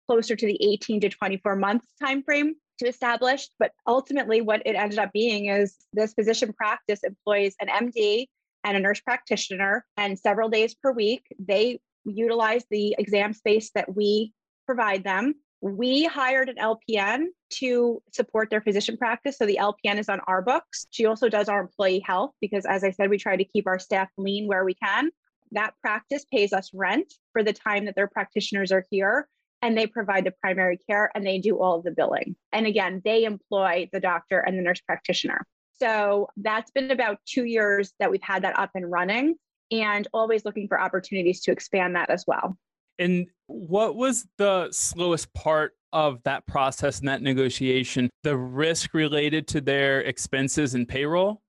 [0.09, 3.49] closer to the 18 to 24 months timeframe to establish.
[3.59, 8.27] But ultimately, what it ended up being is this physician practice employs an MD
[8.65, 13.95] and a nurse practitioner, and several days per week, they utilize the exam space that
[13.95, 14.33] we
[14.67, 19.39] provide them we hired an LPN to support their physician practice.
[19.39, 20.87] So the LPN is on our books.
[20.91, 23.79] She also does our employee health because, as I said, we try to keep our
[23.79, 25.11] staff lean where we can.
[25.53, 29.29] That practice pays us rent for the time that their practitioners are here,
[29.63, 32.37] and they provide the primary care and they do all of the billing.
[32.53, 35.47] And again, they employ the doctor and the nurse practitioner.
[35.79, 39.37] So that's been about two years that we've had that up and running
[39.71, 42.57] and always looking for opportunities to expand that as well.
[42.99, 48.11] And what was the slowest part of that process and that negotiation?
[48.23, 51.43] The risk related to their expenses and payroll?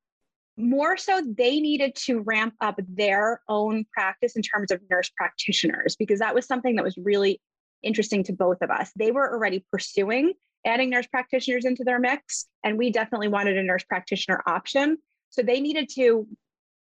[0.58, 5.96] More so, they needed to ramp up their own practice in terms of nurse practitioners,
[5.96, 7.40] because that was something that was really
[7.84, 8.92] interesting to both of us.
[8.96, 10.34] They were already pursuing
[10.66, 12.46] adding nurse practitioners into their mix.
[12.64, 14.98] And we definitely wanted a nurse practitioner option.
[15.30, 16.28] So they needed to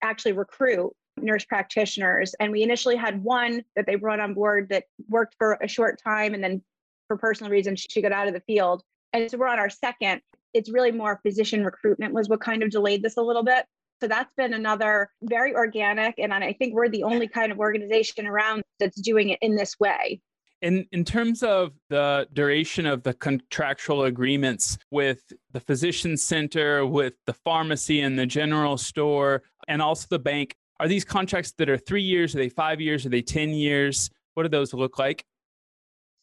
[0.01, 2.33] actually recruit nurse practitioners.
[2.39, 5.99] And we initially had one that they brought on board that worked for a short
[6.03, 6.61] time and then
[7.07, 8.83] for personal reasons she got out of the field.
[9.13, 10.21] And so we're on our second.
[10.53, 13.65] It's really more physician recruitment was what kind of delayed this a little bit.
[14.01, 16.15] So that's been another very organic.
[16.17, 19.79] And I think we're the only kind of organization around that's doing it in this
[19.79, 20.21] way.
[20.61, 25.21] In, in terms of the duration of the contractual agreements with
[25.51, 30.87] the physician center, with the pharmacy and the general store, and also the bank, are
[30.87, 32.33] these contracts that are three years?
[32.33, 33.05] Are they five years?
[33.05, 34.09] Are they 10 years?
[34.33, 35.23] What do those look like?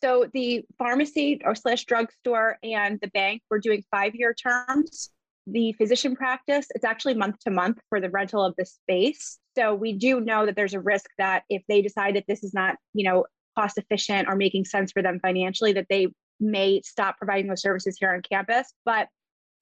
[0.02, 5.10] So the pharmacy or slash drugstore and the bank, we're doing five year terms.
[5.46, 9.38] The physician practice, it's actually month to month for the rental of the space.
[9.56, 12.52] So we do know that there's a risk that if they decide that this is
[12.52, 16.08] not, you know, cost efficient or making sense for them financially, that they
[16.40, 18.72] may stop providing those services here on campus.
[18.84, 19.08] But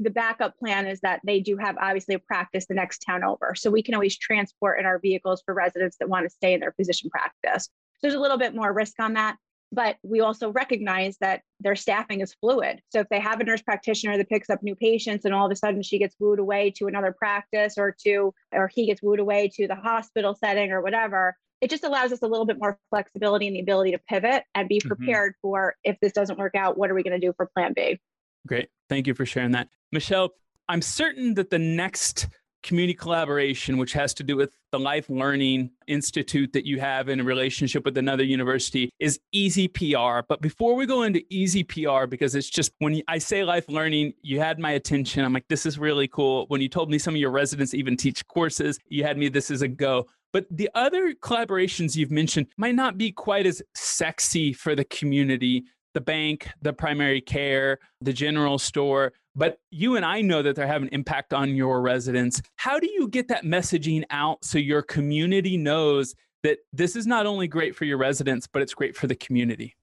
[0.00, 3.54] the backup plan is that they do have obviously a practice the next town over.
[3.54, 6.61] So we can always transport in our vehicles for residents that want to stay in
[6.61, 7.64] their physician practice.
[7.64, 7.70] So
[8.02, 9.37] there's a little bit more risk on that.
[9.72, 12.80] But we also recognize that their staffing is fluid.
[12.90, 15.52] So if they have a nurse practitioner that picks up new patients and all of
[15.52, 19.18] a sudden she gets wooed away to another practice or to, or he gets wooed
[19.18, 22.78] away to the hospital setting or whatever, it just allows us a little bit more
[22.90, 24.88] flexibility and the ability to pivot and be mm-hmm.
[24.88, 25.48] prepared mm-hmm.
[25.48, 27.98] for if this doesn't work out, what are we going to do for plan B?
[28.46, 28.68] Great.
[28.88, 29.68] Thank you for sharing that.
[29.92, 30.30] Michelle,
[30.68, 32.28] I'm certain that the next
[32.62, 37.20] community collaboration, which has to do with the Life Learning Institute that you have in
[37.20, 40.20] a relationship with another university, is Easy PR.
[40.28, 44.12] But before we go into Easy PR, because it's just when I say Life Learning,
[44.22, 45.24] you had my attention.
[45.24, 46.46] I'm like, this is really cool.
[46.48, 49.50] When you told me some of your residents even teach courses, you had me, this
[49.50, 50.06] is a go.
[50.32, 55.64] But the other collaborations you've mentioned might not be quite as sexy for the community
[55.96, 59.14] the bank, the primary care, the general store.
[59.35, 62.42] But you and I know that they're having an impact on your residents.
[62.56, 67.24] How do you get that messaging out so your community knows that this is not
[67.24, 69.74] only great for your residents, but it's great for the community?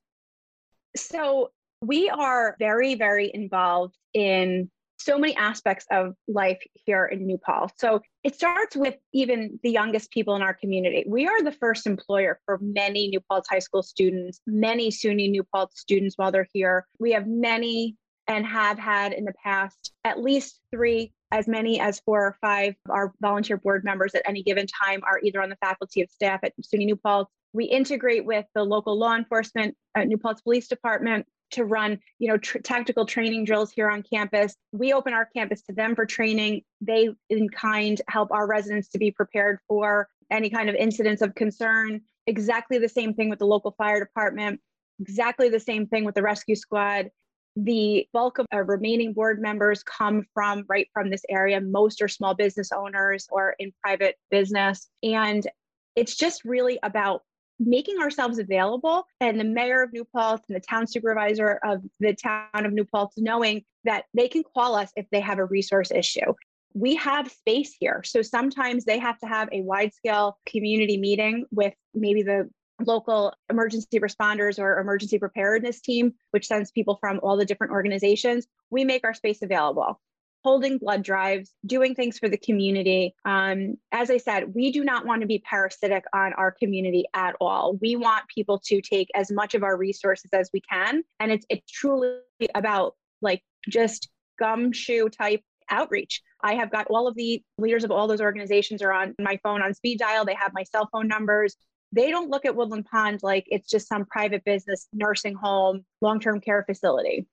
[0.95, 1.49] So,
[1.81, 4.69] we are very, very involved in
[5.03, 7.73] so many aspects of life here in New Paltz.
[7.77, 11.03] So it starts with even the youngest people in our community.
[11.07, 15.43] We are the first employer for many New Paltz High School students, many SUNY New
[15.43, 16.87] Paltz students while they're here.
[16.99, 21.99] We have many and have had in the past at least three as many as
[22.01, 25.49] four or five of our volunteer board members at any given time are either on
[25.49, 27.25] the faculty of staff at SUNY New.
[27.53, 32.37] We integrate with the local law enforcement at New Police Department to run, you know,
[32.37, 34.55] tr- tactical training drills here on campus.
[34.71, 36.63] We open our campus to them for training.
[36.81, 41.35] They, in kind, help our residents to be prepared for any kind of incidents of
[41.35, 42.01] concern.
[42.27, 44.59] Exactly the same thing with the local fire department.
[44.99, 47.09] Exactly the same thing with the rescue squad.
[47.55, 51.61] The bulk of our remaining board members come from right from this area.
[51.61, 54.89] Most are small business owners or in private business.
[55.03, 55.45] And
[55.95, 57.21] it's just really about
[57.65, 62.13] making ourselves available and the mayor of New Paltz and the town supervisor of the
[62.13, 65.91] town of New Paltz knowing that they can call us if they have a resource
[65.91, 66.33] issue.
[66.73, 68.01] We have space here.
[68.03, 72.49] So sometimes they have to have a wide scale community meeting with maybe the
[72.83, 78.47] local emergency responders or emergency preparedness team, which sends people from all the different organizations.
[78.71, 79.99] We make our space available
[80.43, 83.15] holding blood drives, doing things for the community.
[83.25, 87.35] Um, as I said, we do not want to be parasitic on our community at
[87.39, 87.77] all.
[87.81, 91.03] We want people to take as much of our resources as we can.
[91.19, 92.19] And it's, it's truly
[92.53, 96.21] about like just gumshoe type outreach.
[96.41, 99.61] I have got all of the leaders of all those organizations are on my phone
[99.61, 100.25] on speed dial.
[100.25, 101.55] They have my cell phone numbers.
[101.93, 106.19] They don't look at Woodland Pond like it's just some private business, nursing home, long
[106.19, 107.27] term care facility.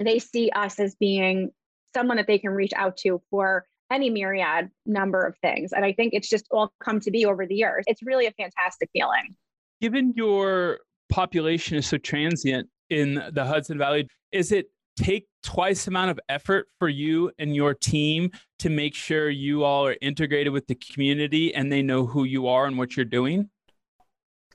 [0.00, 1.52] They see us as being
[1.94, 5.72] someone that they can reach out to for any myriad number of things.
[5.72, 7.84] And I think it's just all come to be over the years.
[7.86, 9.36] It's really a fantastic feeling.
[9.80, 15.90] Given your population is so transient in the Hudson Valley, is it take twice the
[15.90, 20.52] amount of effort for you and your team to make sure you all are integrated
[20.52, 23.48] with the community and they know who you are and what you're doing?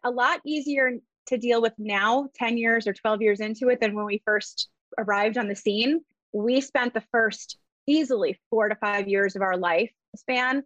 [0.03, 0.93] A lot easier
[1.27, 4.69] to deal with now, 10 years or 12 years into it, than when we first
[4.97, 6.01] arrived on the scene
[6.33, 7.57] we spent the first
[7.87, 10.63] easily four to five years of our life span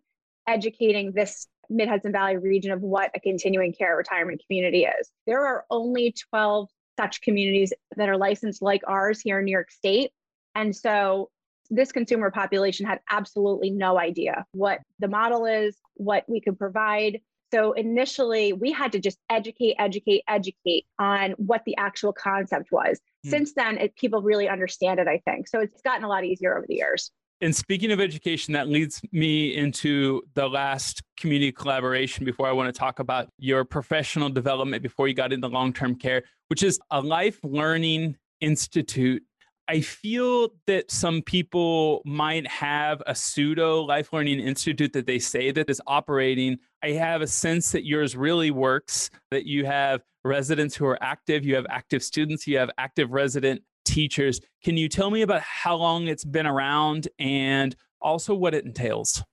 [0.48, 5.10] educating this Mid Hudson Valley region of what a continuing care retirement community is.
[5.26, 9.72] There are only 12 such communities that are licensed like ours here in New York
[9.72, 10.12] State.
[10.54, 11.30] And so
[11.70, 17.22] this consumer population had absolutely no idea what the model is, what we could provide.
[17.56, 23.00] So initially, we had to just educate, educate, educate on what the actual concept was.
[23.26, 23.30] Mm.
[23.30, 25.48] Since then, it, people really understand it, I think.
[25.48, 27.12] So it's gotten a lot easier over the years.
[27.40, 32.74] And speaking of education, that leads me into the last community collaboration before I want
[32.74, 36.78] to talk about your professional development before you got into long term care, which is
[36.92, 39.24] a life learning institute
[39.68, 45.52] I feel that some people might have a pseudo life learning institute that they say
[45.52, 46.60] that is operating.
[46.86, 51.44] I have a sense that yours really works, that you have residents who are active,
[51.44, 54.40] you have active students, you have active resident teachers.
[54.64, 59.24] Can you tell me about how long it's been around and also what it entails?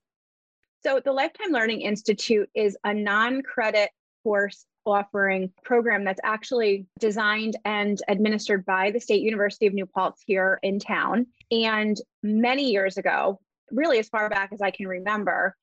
[0.82, 3.90] So, the Lifetime Learning Institute is a non credit
[4.24, 10.22] course offering program that's actually designed and administered by the State University of New Paltz
[10.26, 11.26] here in town.
[11.50, 13.40] And many years ago,
[13.70, 15.54] really as far back as I can remember,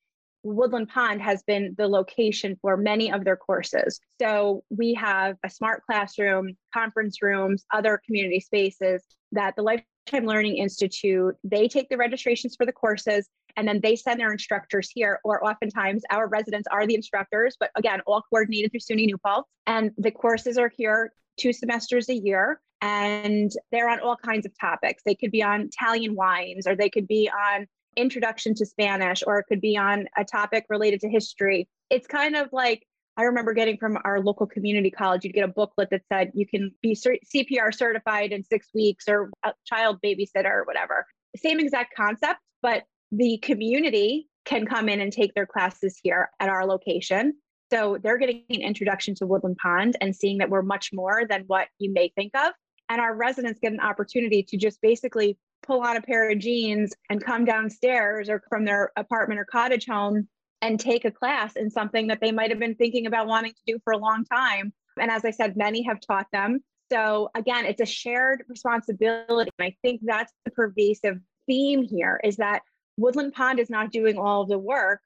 [0.44, 4.00] Woodland Pond has been the location for many of their courses.
[4.22, 10.58] So we have a smart classroom, conference rooms, other community spaces that the Lifetime Learning
[10.58, 13.28] Institute, they take the registrations for the courses
[13.58, 17.72] and then they send their instructors here, or oftentimes our residents are the instructors, but
[17.76, 19.50] again, all coordinated through SUNY New Paltz.
[19.68, 24.54] And the courses are here two semesters a year and they're on all kinds of
[24.60, 25.04] topics.
[25.06, 29.40] They could be on Italian wines, or they could be on introduction to Spanish, or
[29.40, 31.68] it could be on a topic related to history.
[31.90, 32.86] It's kind of like
[33.18, 36.48] I remember getting from our local community college, you'd get a booklet that said you
[36.48, 41.06] can be CPR certified in six weeks or a child babysitter or whatever.
[41.36, 46.48] Same exact concept, but the community can come in and take their classes here at
[46.48, 47.34] our location.
[47.72, 51.44] So they're getting an introduction to Woodland Pond and seeing that we're much more than
[51.48, 52.54] what you may think of.
[52.88, 56.94] And our residents get an opportunity to just basically pull on a pair of jeans
[57.10, 60.28] and come downstairs or from their apartment or cottage home
[60.62, 63.74] and take a class in something that they might have been thinking about wanting to
[63.74, 64.74] do for a long time.
[65.00, 66.60] And as I said, many have taught them.
[66.92, 69.52] So again, it's a shared responsibility.
[69.60, 72.62] And I think that's the pervasive theme here is that
[72.98, 75.00] Woodland Pond is not doing all of the work,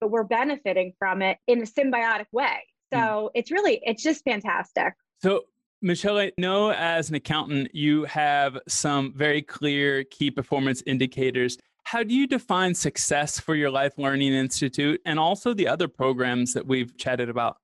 [0.00, 2.62] but we're benefiting from it in a symbiotic way.
[2.92, 3.30] So mm.
[3.34, 4.94] it's really, it's just fantastic.
[5.22, 5.42] So,
[5.82, 11.56] Michelle, I know as an accountant, you have some very clear key performance indicators.
[11.84, 16.52] How do you define success for your Life Learning Institute and also the other programs
[16.52, 17.56] that we've chatted about?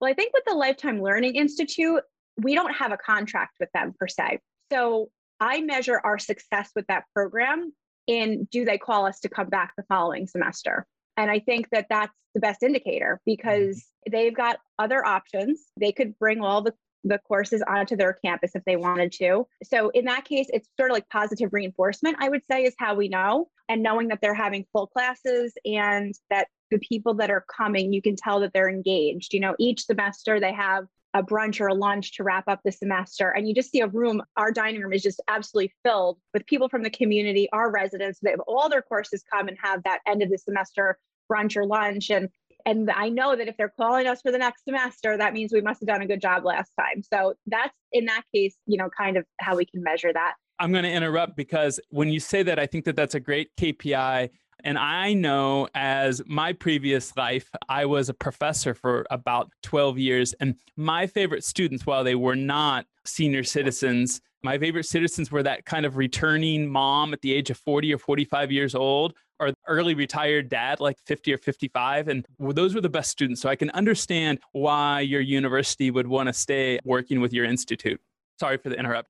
[0.00, 2.02] Well, I think with the Lifetime Learning Institute,
[2.38, 4.40] we don't have a contract with them per se.
[4.72, 7.72] So I measure our success with that program
[8.06, 10.86] in do they call us to come back the following semester?
[11.16, 14.12] And I think that that's the best indicator because mm-hmm.
[14.12, 15.64] they've got other options.
[15.78, 16.74] They could bring all the,
[17.06, 19.46] the courses onto their campus if they wanted to.
[19.64, 22.94] So, in that case, it's sort of like positive reinforcement, I would say, is how
[22.94, 23.48] we know.
[23.68, 28.02] And knowing that they're having full classes and that the people that are coming, you
[28.02, 29.32] can tell that they're engaged.
[29.32, 32.72] You know, each semester they have a brunch or a lunch to wrap up the
[32.72, 33.30] semester.
[33.30, 36.68] And you just see a room, our dining room is just absolutely filled with people
[36.68, 38.18] from the community, our residents.
[38.20, 40.98] They have all their courses come and have that end of the semester
[41.30, 42.10] brunch or lunch.
[42.10, 42.28] And
[42.66, 45.62] and I know that if they're calling us for the next semester, that means we
[45.62, 47.02] must have done a good job last time.
[47.02, 50.34] So that's in that case, you know, kind of how we can measure that.
[50.58, 53.54] I'm going to interrupt because when you say that, I think that that's a great
[53.56, 54.30] KPI
[54.64, 60.32] and I know as my previous life, I was a professor for about 12 years.
[60.40, 65.64] And my favorite students, while they were not senior citizens, my favorite citizens were that
[65.66, 69.94] kind of returning mom at the age of 40 or 45 years old, or early
[69.94, 72.08] retired dad, like 50 or 55.
[72.08, 73.40] And those were the best students.
[73.40, 78.00] So I can understand why your university would want to stay working with your institute.
[78.40, 79.08] Sorry for the interrupt.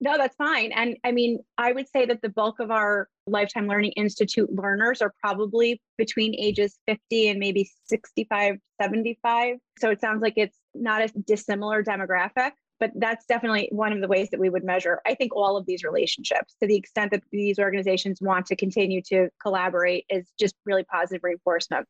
[0.00, 0.70] No, that's fine.
[0.72, 5.02] And I mean, I would say that the bulk of our Lifetime Learning Institute learners
[5.02, 9.56] are probably between ages 50 and maybe 65, 75.
[9.80, 14.08] So it sounds like it's not a dissimilar demographic, but that's definitely one of the
[14.08, 17.22] ways that we would measure, I think, all of these relationships to the extent that
[17.30, 21.86] these organizations want to continue to collaborate is just really positive reinforcement.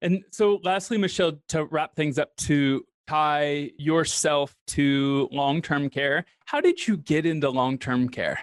[0.00, 6.24] And so, lastly, Michelle, to wrap things up to tie yourself to long term care.
[6.44, 8.40] How did you get into long term care?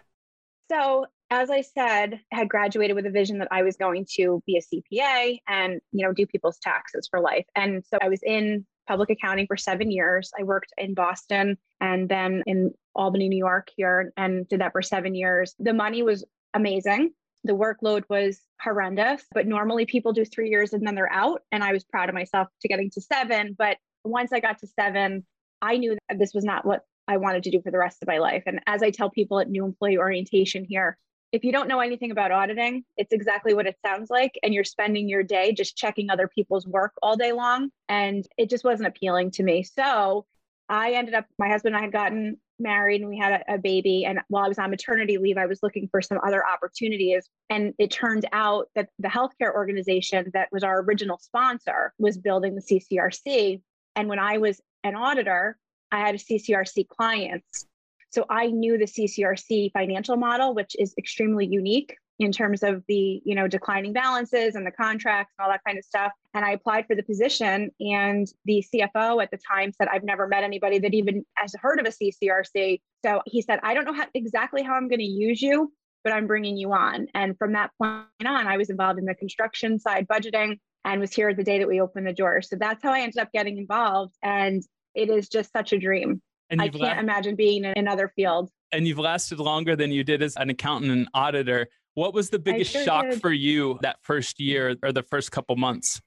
[0.71, 4.41] So, as I said, I had graduated with a vision that I was going to
[4.47, 7.45] be a CPA and, you know, do people's taxes for life.
[7.55, 10.31] And so I was in public accounting for seven years.
[10.37, 14.81] I worked in Boston and then in Albany, New York here and did that for
[14.81, 15.53] seven years.
[15.59, 16.25] The money was
[16.55, 17.11] amazing.
[17.43, 21.43] The workload was horrendous, but normally people do three years and then they're out.
[21.51, 23.55] And I was proud of myself to getting to seven.
[23.57, 25.23] But once I got to seven,
[25.61, 28.07] I knew that this was not what I wanted to do for the rest of
[28.07, 28.43] my life.
[28.47, 30.97] And as I tell people at new employee orientation here,
[31.31, 34.37] if you don't know anything about auditing, it's exactly what it sounds like.
[34.43, 37.69] And you're spending your day just checking other people's work all day long.
[37.87, 39.63] And it just wasn't appealing to me.
[39.63, 40.25] So
[40.69, 43.57] I ended up, my husband and I had gotten married and we had a, a,
[43.57, 44.05] baby.
[44.05, 47.27] And while I was on maternity leave, I was looking for some other opportunities.
[47.49, 52.55] And it turned out that the healthcare organization that was our original sponsor was building
[52.55, 53.61] the CCRC.
[53.95, 55.57] And when I was an auditor,
[55.91, 57.65] I had a CCRC clients.
[58.11, 63.21] So I knew the CCRC financial model, which is extremely unique in terms of the
[63.23, 66.11] you know declining balances and the contracts and all that kind of stuff.
[66.33, 70.27] And i applied for the position and the cfo at the time said i've never
[70.27, 73.93] met anybody that even has heard of a ccrc so he said i don't know
[73.93, 77.07] how, exactly how i'm going to use you but i'm bringing you on.
[77.13, 81.13] And from that point on i was involved in the construction side budgeting and was
[81.13, 83.57] here the day that we opened the doors so that's how i ended up getting
[83.57, 84.61] involved and
[84.93, 86.21] it is just such a dream
[86.57, 90.21] i can't la- imagine being in another field and you've lasted longer than you did
[90.21, 91.67] as an accountant and auditor
[91.99, 93.19] what was the biggest sure shock did.
[93.19, 96.01] for you that first year or the first couple months?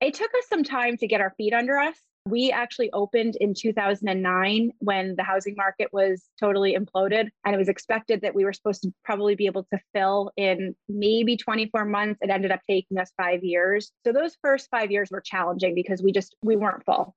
[0.00, 1.96] It took us some time to get our feet under us.
[2.28, 7.30] We actually opened in 2009 when the housing market was totally imploded.
[7.44, 10.76] And it was expected that we were supposed to probably be able to fill in
[10.88, 12.20] maybe 24 months.
[12.22, 13.90] It ended up taking us five years.
[14.06, 17.16] So those first five years were challenging because we just, we weren't full.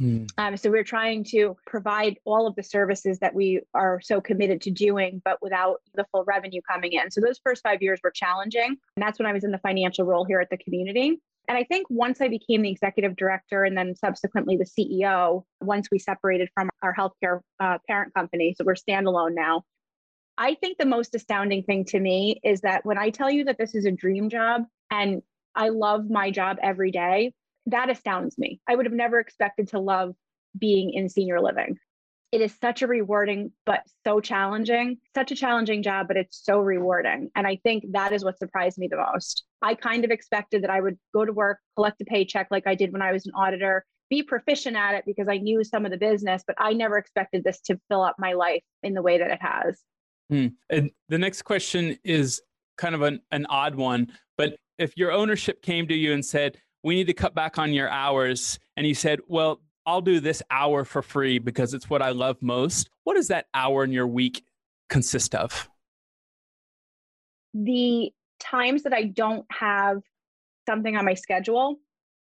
[0.00, 0.28] Mm.
[0.38, 4.60] Um, so we're trying to provide all of the services that we are so committed
[4.62, 7.10] to doing, but without the full revenue coming in.
[7.10, 8.76] So those first five years were challenging.
[8.96, 11.20] And that's when I was in the financial role here at the community.
[11.48, 15.88] And I think once I became the executive director and then subsequently the CEO, once
[15.92, 19.62] we separated from our healthcare uh, parent company, so we're standalone now.
[20.36, 23.58] I think the most astounding thing to me is that when I tell you that
[23.58, 25.22] this is a dream job and
[25.54, 27.32] I love my job every day,
[27.66, 28.60] that astounds me.
[28.68, 30.14] I would have never expected to love
[30.58, 31.76] being in senior living.
[32.32, 36.58] It is such a rewarding, but so challenging, such a challenging job, but it's so
[36.58, 37.30] rewarding.
[37.36, 39.44] And I think that is what surprised me the most.
[39.62, 42.74] I kind of expected that I would go to work, collect a paycheck like I
[42.74, 45.92] did when I was an auditor, be proficient at it because I knew some of
[45.92, 49.18] the business, but I never expected this to fill up my life in the way
[49.18, 49.80] that it has.
[50.28, 50.48] Hmm.
[50.70, 52.42] And the next question is
[52.76, 56.58] kind of an, an odd one, but if your ownership came to you and said,
[56.84, 58.60] we need to cut back on your hours.
[58.76, 62.36] And you said, well, I'll do this hour for free because it's what I love
[62.40, 62.90] most.
[63.02, 64.44] What does that hour in your week
[64.88, 65.68] consist of?
[67.54, 70.02] The times that I don't have
[70.66, 71.78] something on my schedule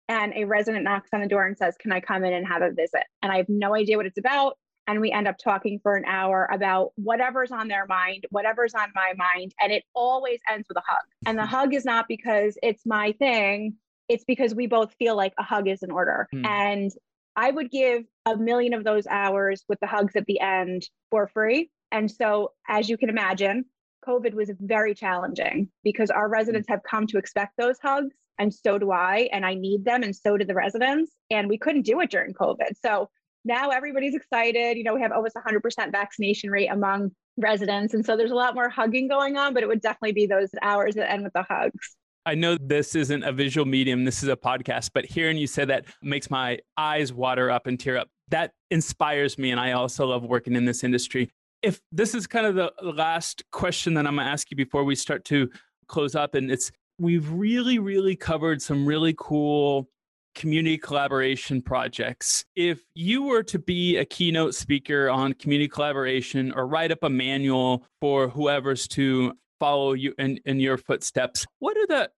[0.08, 2.62] and a resident knocks on the door and says, Can I come in and have
[2.62, 3.04] a visit?
[3.22, 4.58] And I have no idea what it's about.
[4.90, 8.90] And we end up talking for an hour about whatever's on their mind, whatever's on
[8.96, 9.54] my mind.
[9.62, 11.04] And it always ends with a hug.
[11.26, 13.76] And the hug is not because it's my thing
[14.10, 16.28] it's because we both feel like a hug is in order.
[16.32, 16.46] Hmm.
[16.46, 16.92] And
[17.36, 21.28] I would give a million of those hours with the hugs at the end for
[21.28, 21.70] free.
[21.92, 23.66] And so, as you can imagine,
[24.06, 28.16] COVID was very challenging because our residents have come to expect those hugs.
[28.40, 29.30] And so do I.
[29.32, 30.04] And I need them.
[30.04, 31.12] And so do the residents.
[31.30, 32.76] And we couldn't do it during COVID.
[32.82, 33.10] So
[33.46, 34.78] now everybody's excited.
[34.78, 37.94] You know, we have almost 100% vaccination rate among residents.
[37.94, 40.50] And so there's a lot more hugging going on, but it would definitely be those
[40.62, 41.96] hours that end with the hugs.
[42.28, 45.64] I know this isn't a visual medium, this is a podcast, but hearing you say
[45.64, 48.10] that makes my eyes water up and tear up.
[48.28, 49.52] That inspires me.
[49.52, 51.30] And I also love working in this industry.
[51.62, 54.84] If this is kind of the last question that I'm going to ask you before
[54.84, 55.50] we start to
[55.88, 56.70] close up, and it's
[57.00, 59.88] we've really, really covered some really cool
[60.36, 62.44] community collaboration projects.
[62.58, 67.10] If you were to be a keynote speaker on community collaboration or write up a
[67.10, 72.10] manual for whoever's to follow you in, in your footsteps, what are the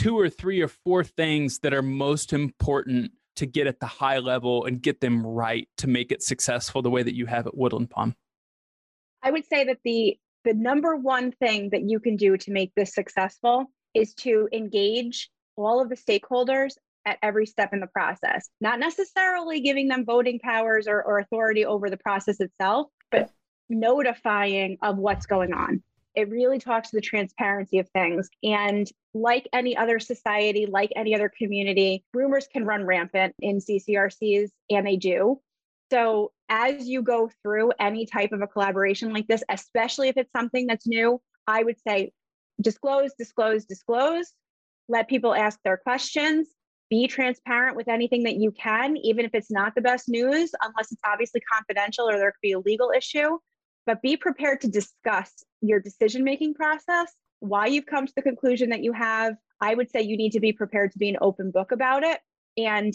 [0.00, 4.18] two or three or four things that are most important to get at the high
[4.18, 7.54] level and get them right to make it successful the way that you have at
[7.54, 8.14] Woodland Pond?
[9.22, 12.72] I would say that the the number one thing that you can do to make
[12.74, 18.48] this successful is to engage all of the stakeholders at every step in the process.
[18.58, 23.30] Not necessarily giving them voting powers or, or authority over the process itself, but
[23.68, 25.82] notifying of what's going on.
[26.14, 28.28] It really talks to the transparency of things.
[28.42, 34.50] And like any other society, like any other community, rumors can run rampant in CCRCs,
[34.70, 35.40] and they do.
[35.90, 40.32] So, as you go through any type of a collaboration like this, especially if it's
[40.32, 42.12] something that's new, I would say
[42.60, 44.32] disclose, disclose, disclose.
[44.88, 46.48] Let people ask their questions.
[46.90, 50.90] Be transparent with anything that you can, even if it's not the best news, unless
[50.90, 53.38] it's obviously confidential or there could be a legal issue
[53.90, 55.32] but be prepared to discuss
[55.62, 59.34] your decision making process, why you've come to the conclusion that you have.
[59.60, 62.20] I would say you need to be prepared to be an open book about it.
[62.56, 62.94] And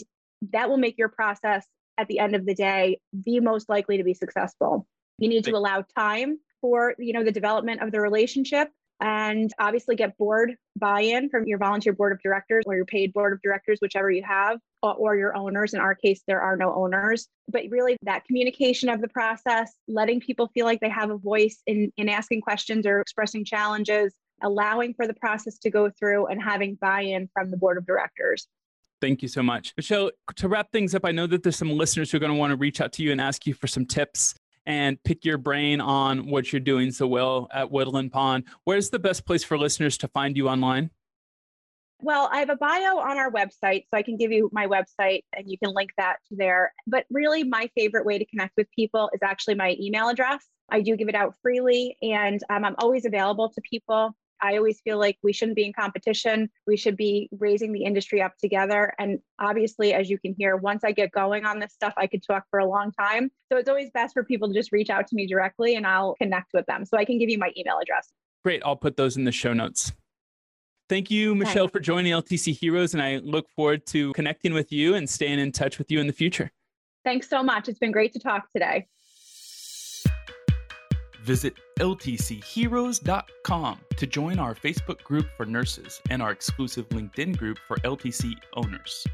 [0.52, 1.66] that will make your process
[1.98, 4.88] at the end of the day the most likely to be successful.
[5.18, 8.70] You need to allow time for you know the development of the relationship
[9.00, 13.32] and obviously get board buy-in from your volunteer board of directors or your paid board
[13.32, 15.74] of directors whichever you have or your owners.
[15.74, 17.28] In our case there are no owners.
[17.48, 21.62] But really that communication of the process letting people feel like they have a voice
[21.66, 26.42] in in asking questions or expressing challenges allowing for the process to go through and
[26.42, 28.46] having buy-in from the board of directors.
[29.00, 29.74] Thank you so much.
[29.76, 32.38] Michelle, to wrap things up, I know that there's some listeners who are going to
[32.38, 34.34] want to reach out to you and ask you for some tips
[34.66, 38.44] and pick your brain on what you're doing so well at Woodland Pond.
[38.64, 40.90] Where's the best place for listeners to find you online?
[42.02, 45.22] Well, I have a bio on our website, so I can give you my website
[45.34, 46.74] and you can link that to there.
[46.86, 50.44] But really, my favorite way to connect with people is actually my email address.
[50.68, 54.14] I do give it out freely and um, I'm always available to people.
[54.42, 56.50] I always feel like we shouldn't be in competition.
[56.66, 58.92] We should be raising the industry up together.
[58.98, 62.22] And obviously, as you can hear, once I get going on this stuff, I could
[62.22, 63.30] talk for a long time.
[63.50, 66.14] So it's always best for people to just reach out to me directly and I'll
[66.20, 66.84] connect with them.
[66.84, 68.12] So I can give you my email address.
[68.44, 68.62] Great.
[68.64, 69.92] I'll put those in the show notes.
[70.88, 71.72] Thank you, Michelle, Thanks.
[71.72, 72.94] for joining LTC Heroes.
[72.94, 76.06] And I look forward to connecting with you and staying in touch with you in
[76.06, 76.52] the future.
[77.04, 77.68] Thanks so much.
[77.68, 78.86] It's been great to talk today.
[81.26, 87.78] Visit ltcheroes.com to join our Facebook group for nurses and our exclusive LinkedIn group for
[87.78, 89.04] LTC owners.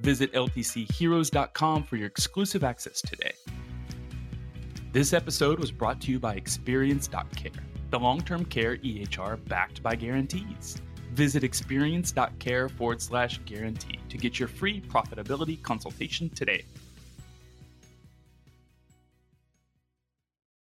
[0.00, 3.34] Visit ltcheroes.com for your exclusive access today.
[4.92, 7.52] This episode was brought to you by Experience.care,
[7.90, 10.80] the long term care EHR backed by guarantees.
[11.12, 16.64] Visit experience.care forward slash guarantee to get your free profitability consultation today.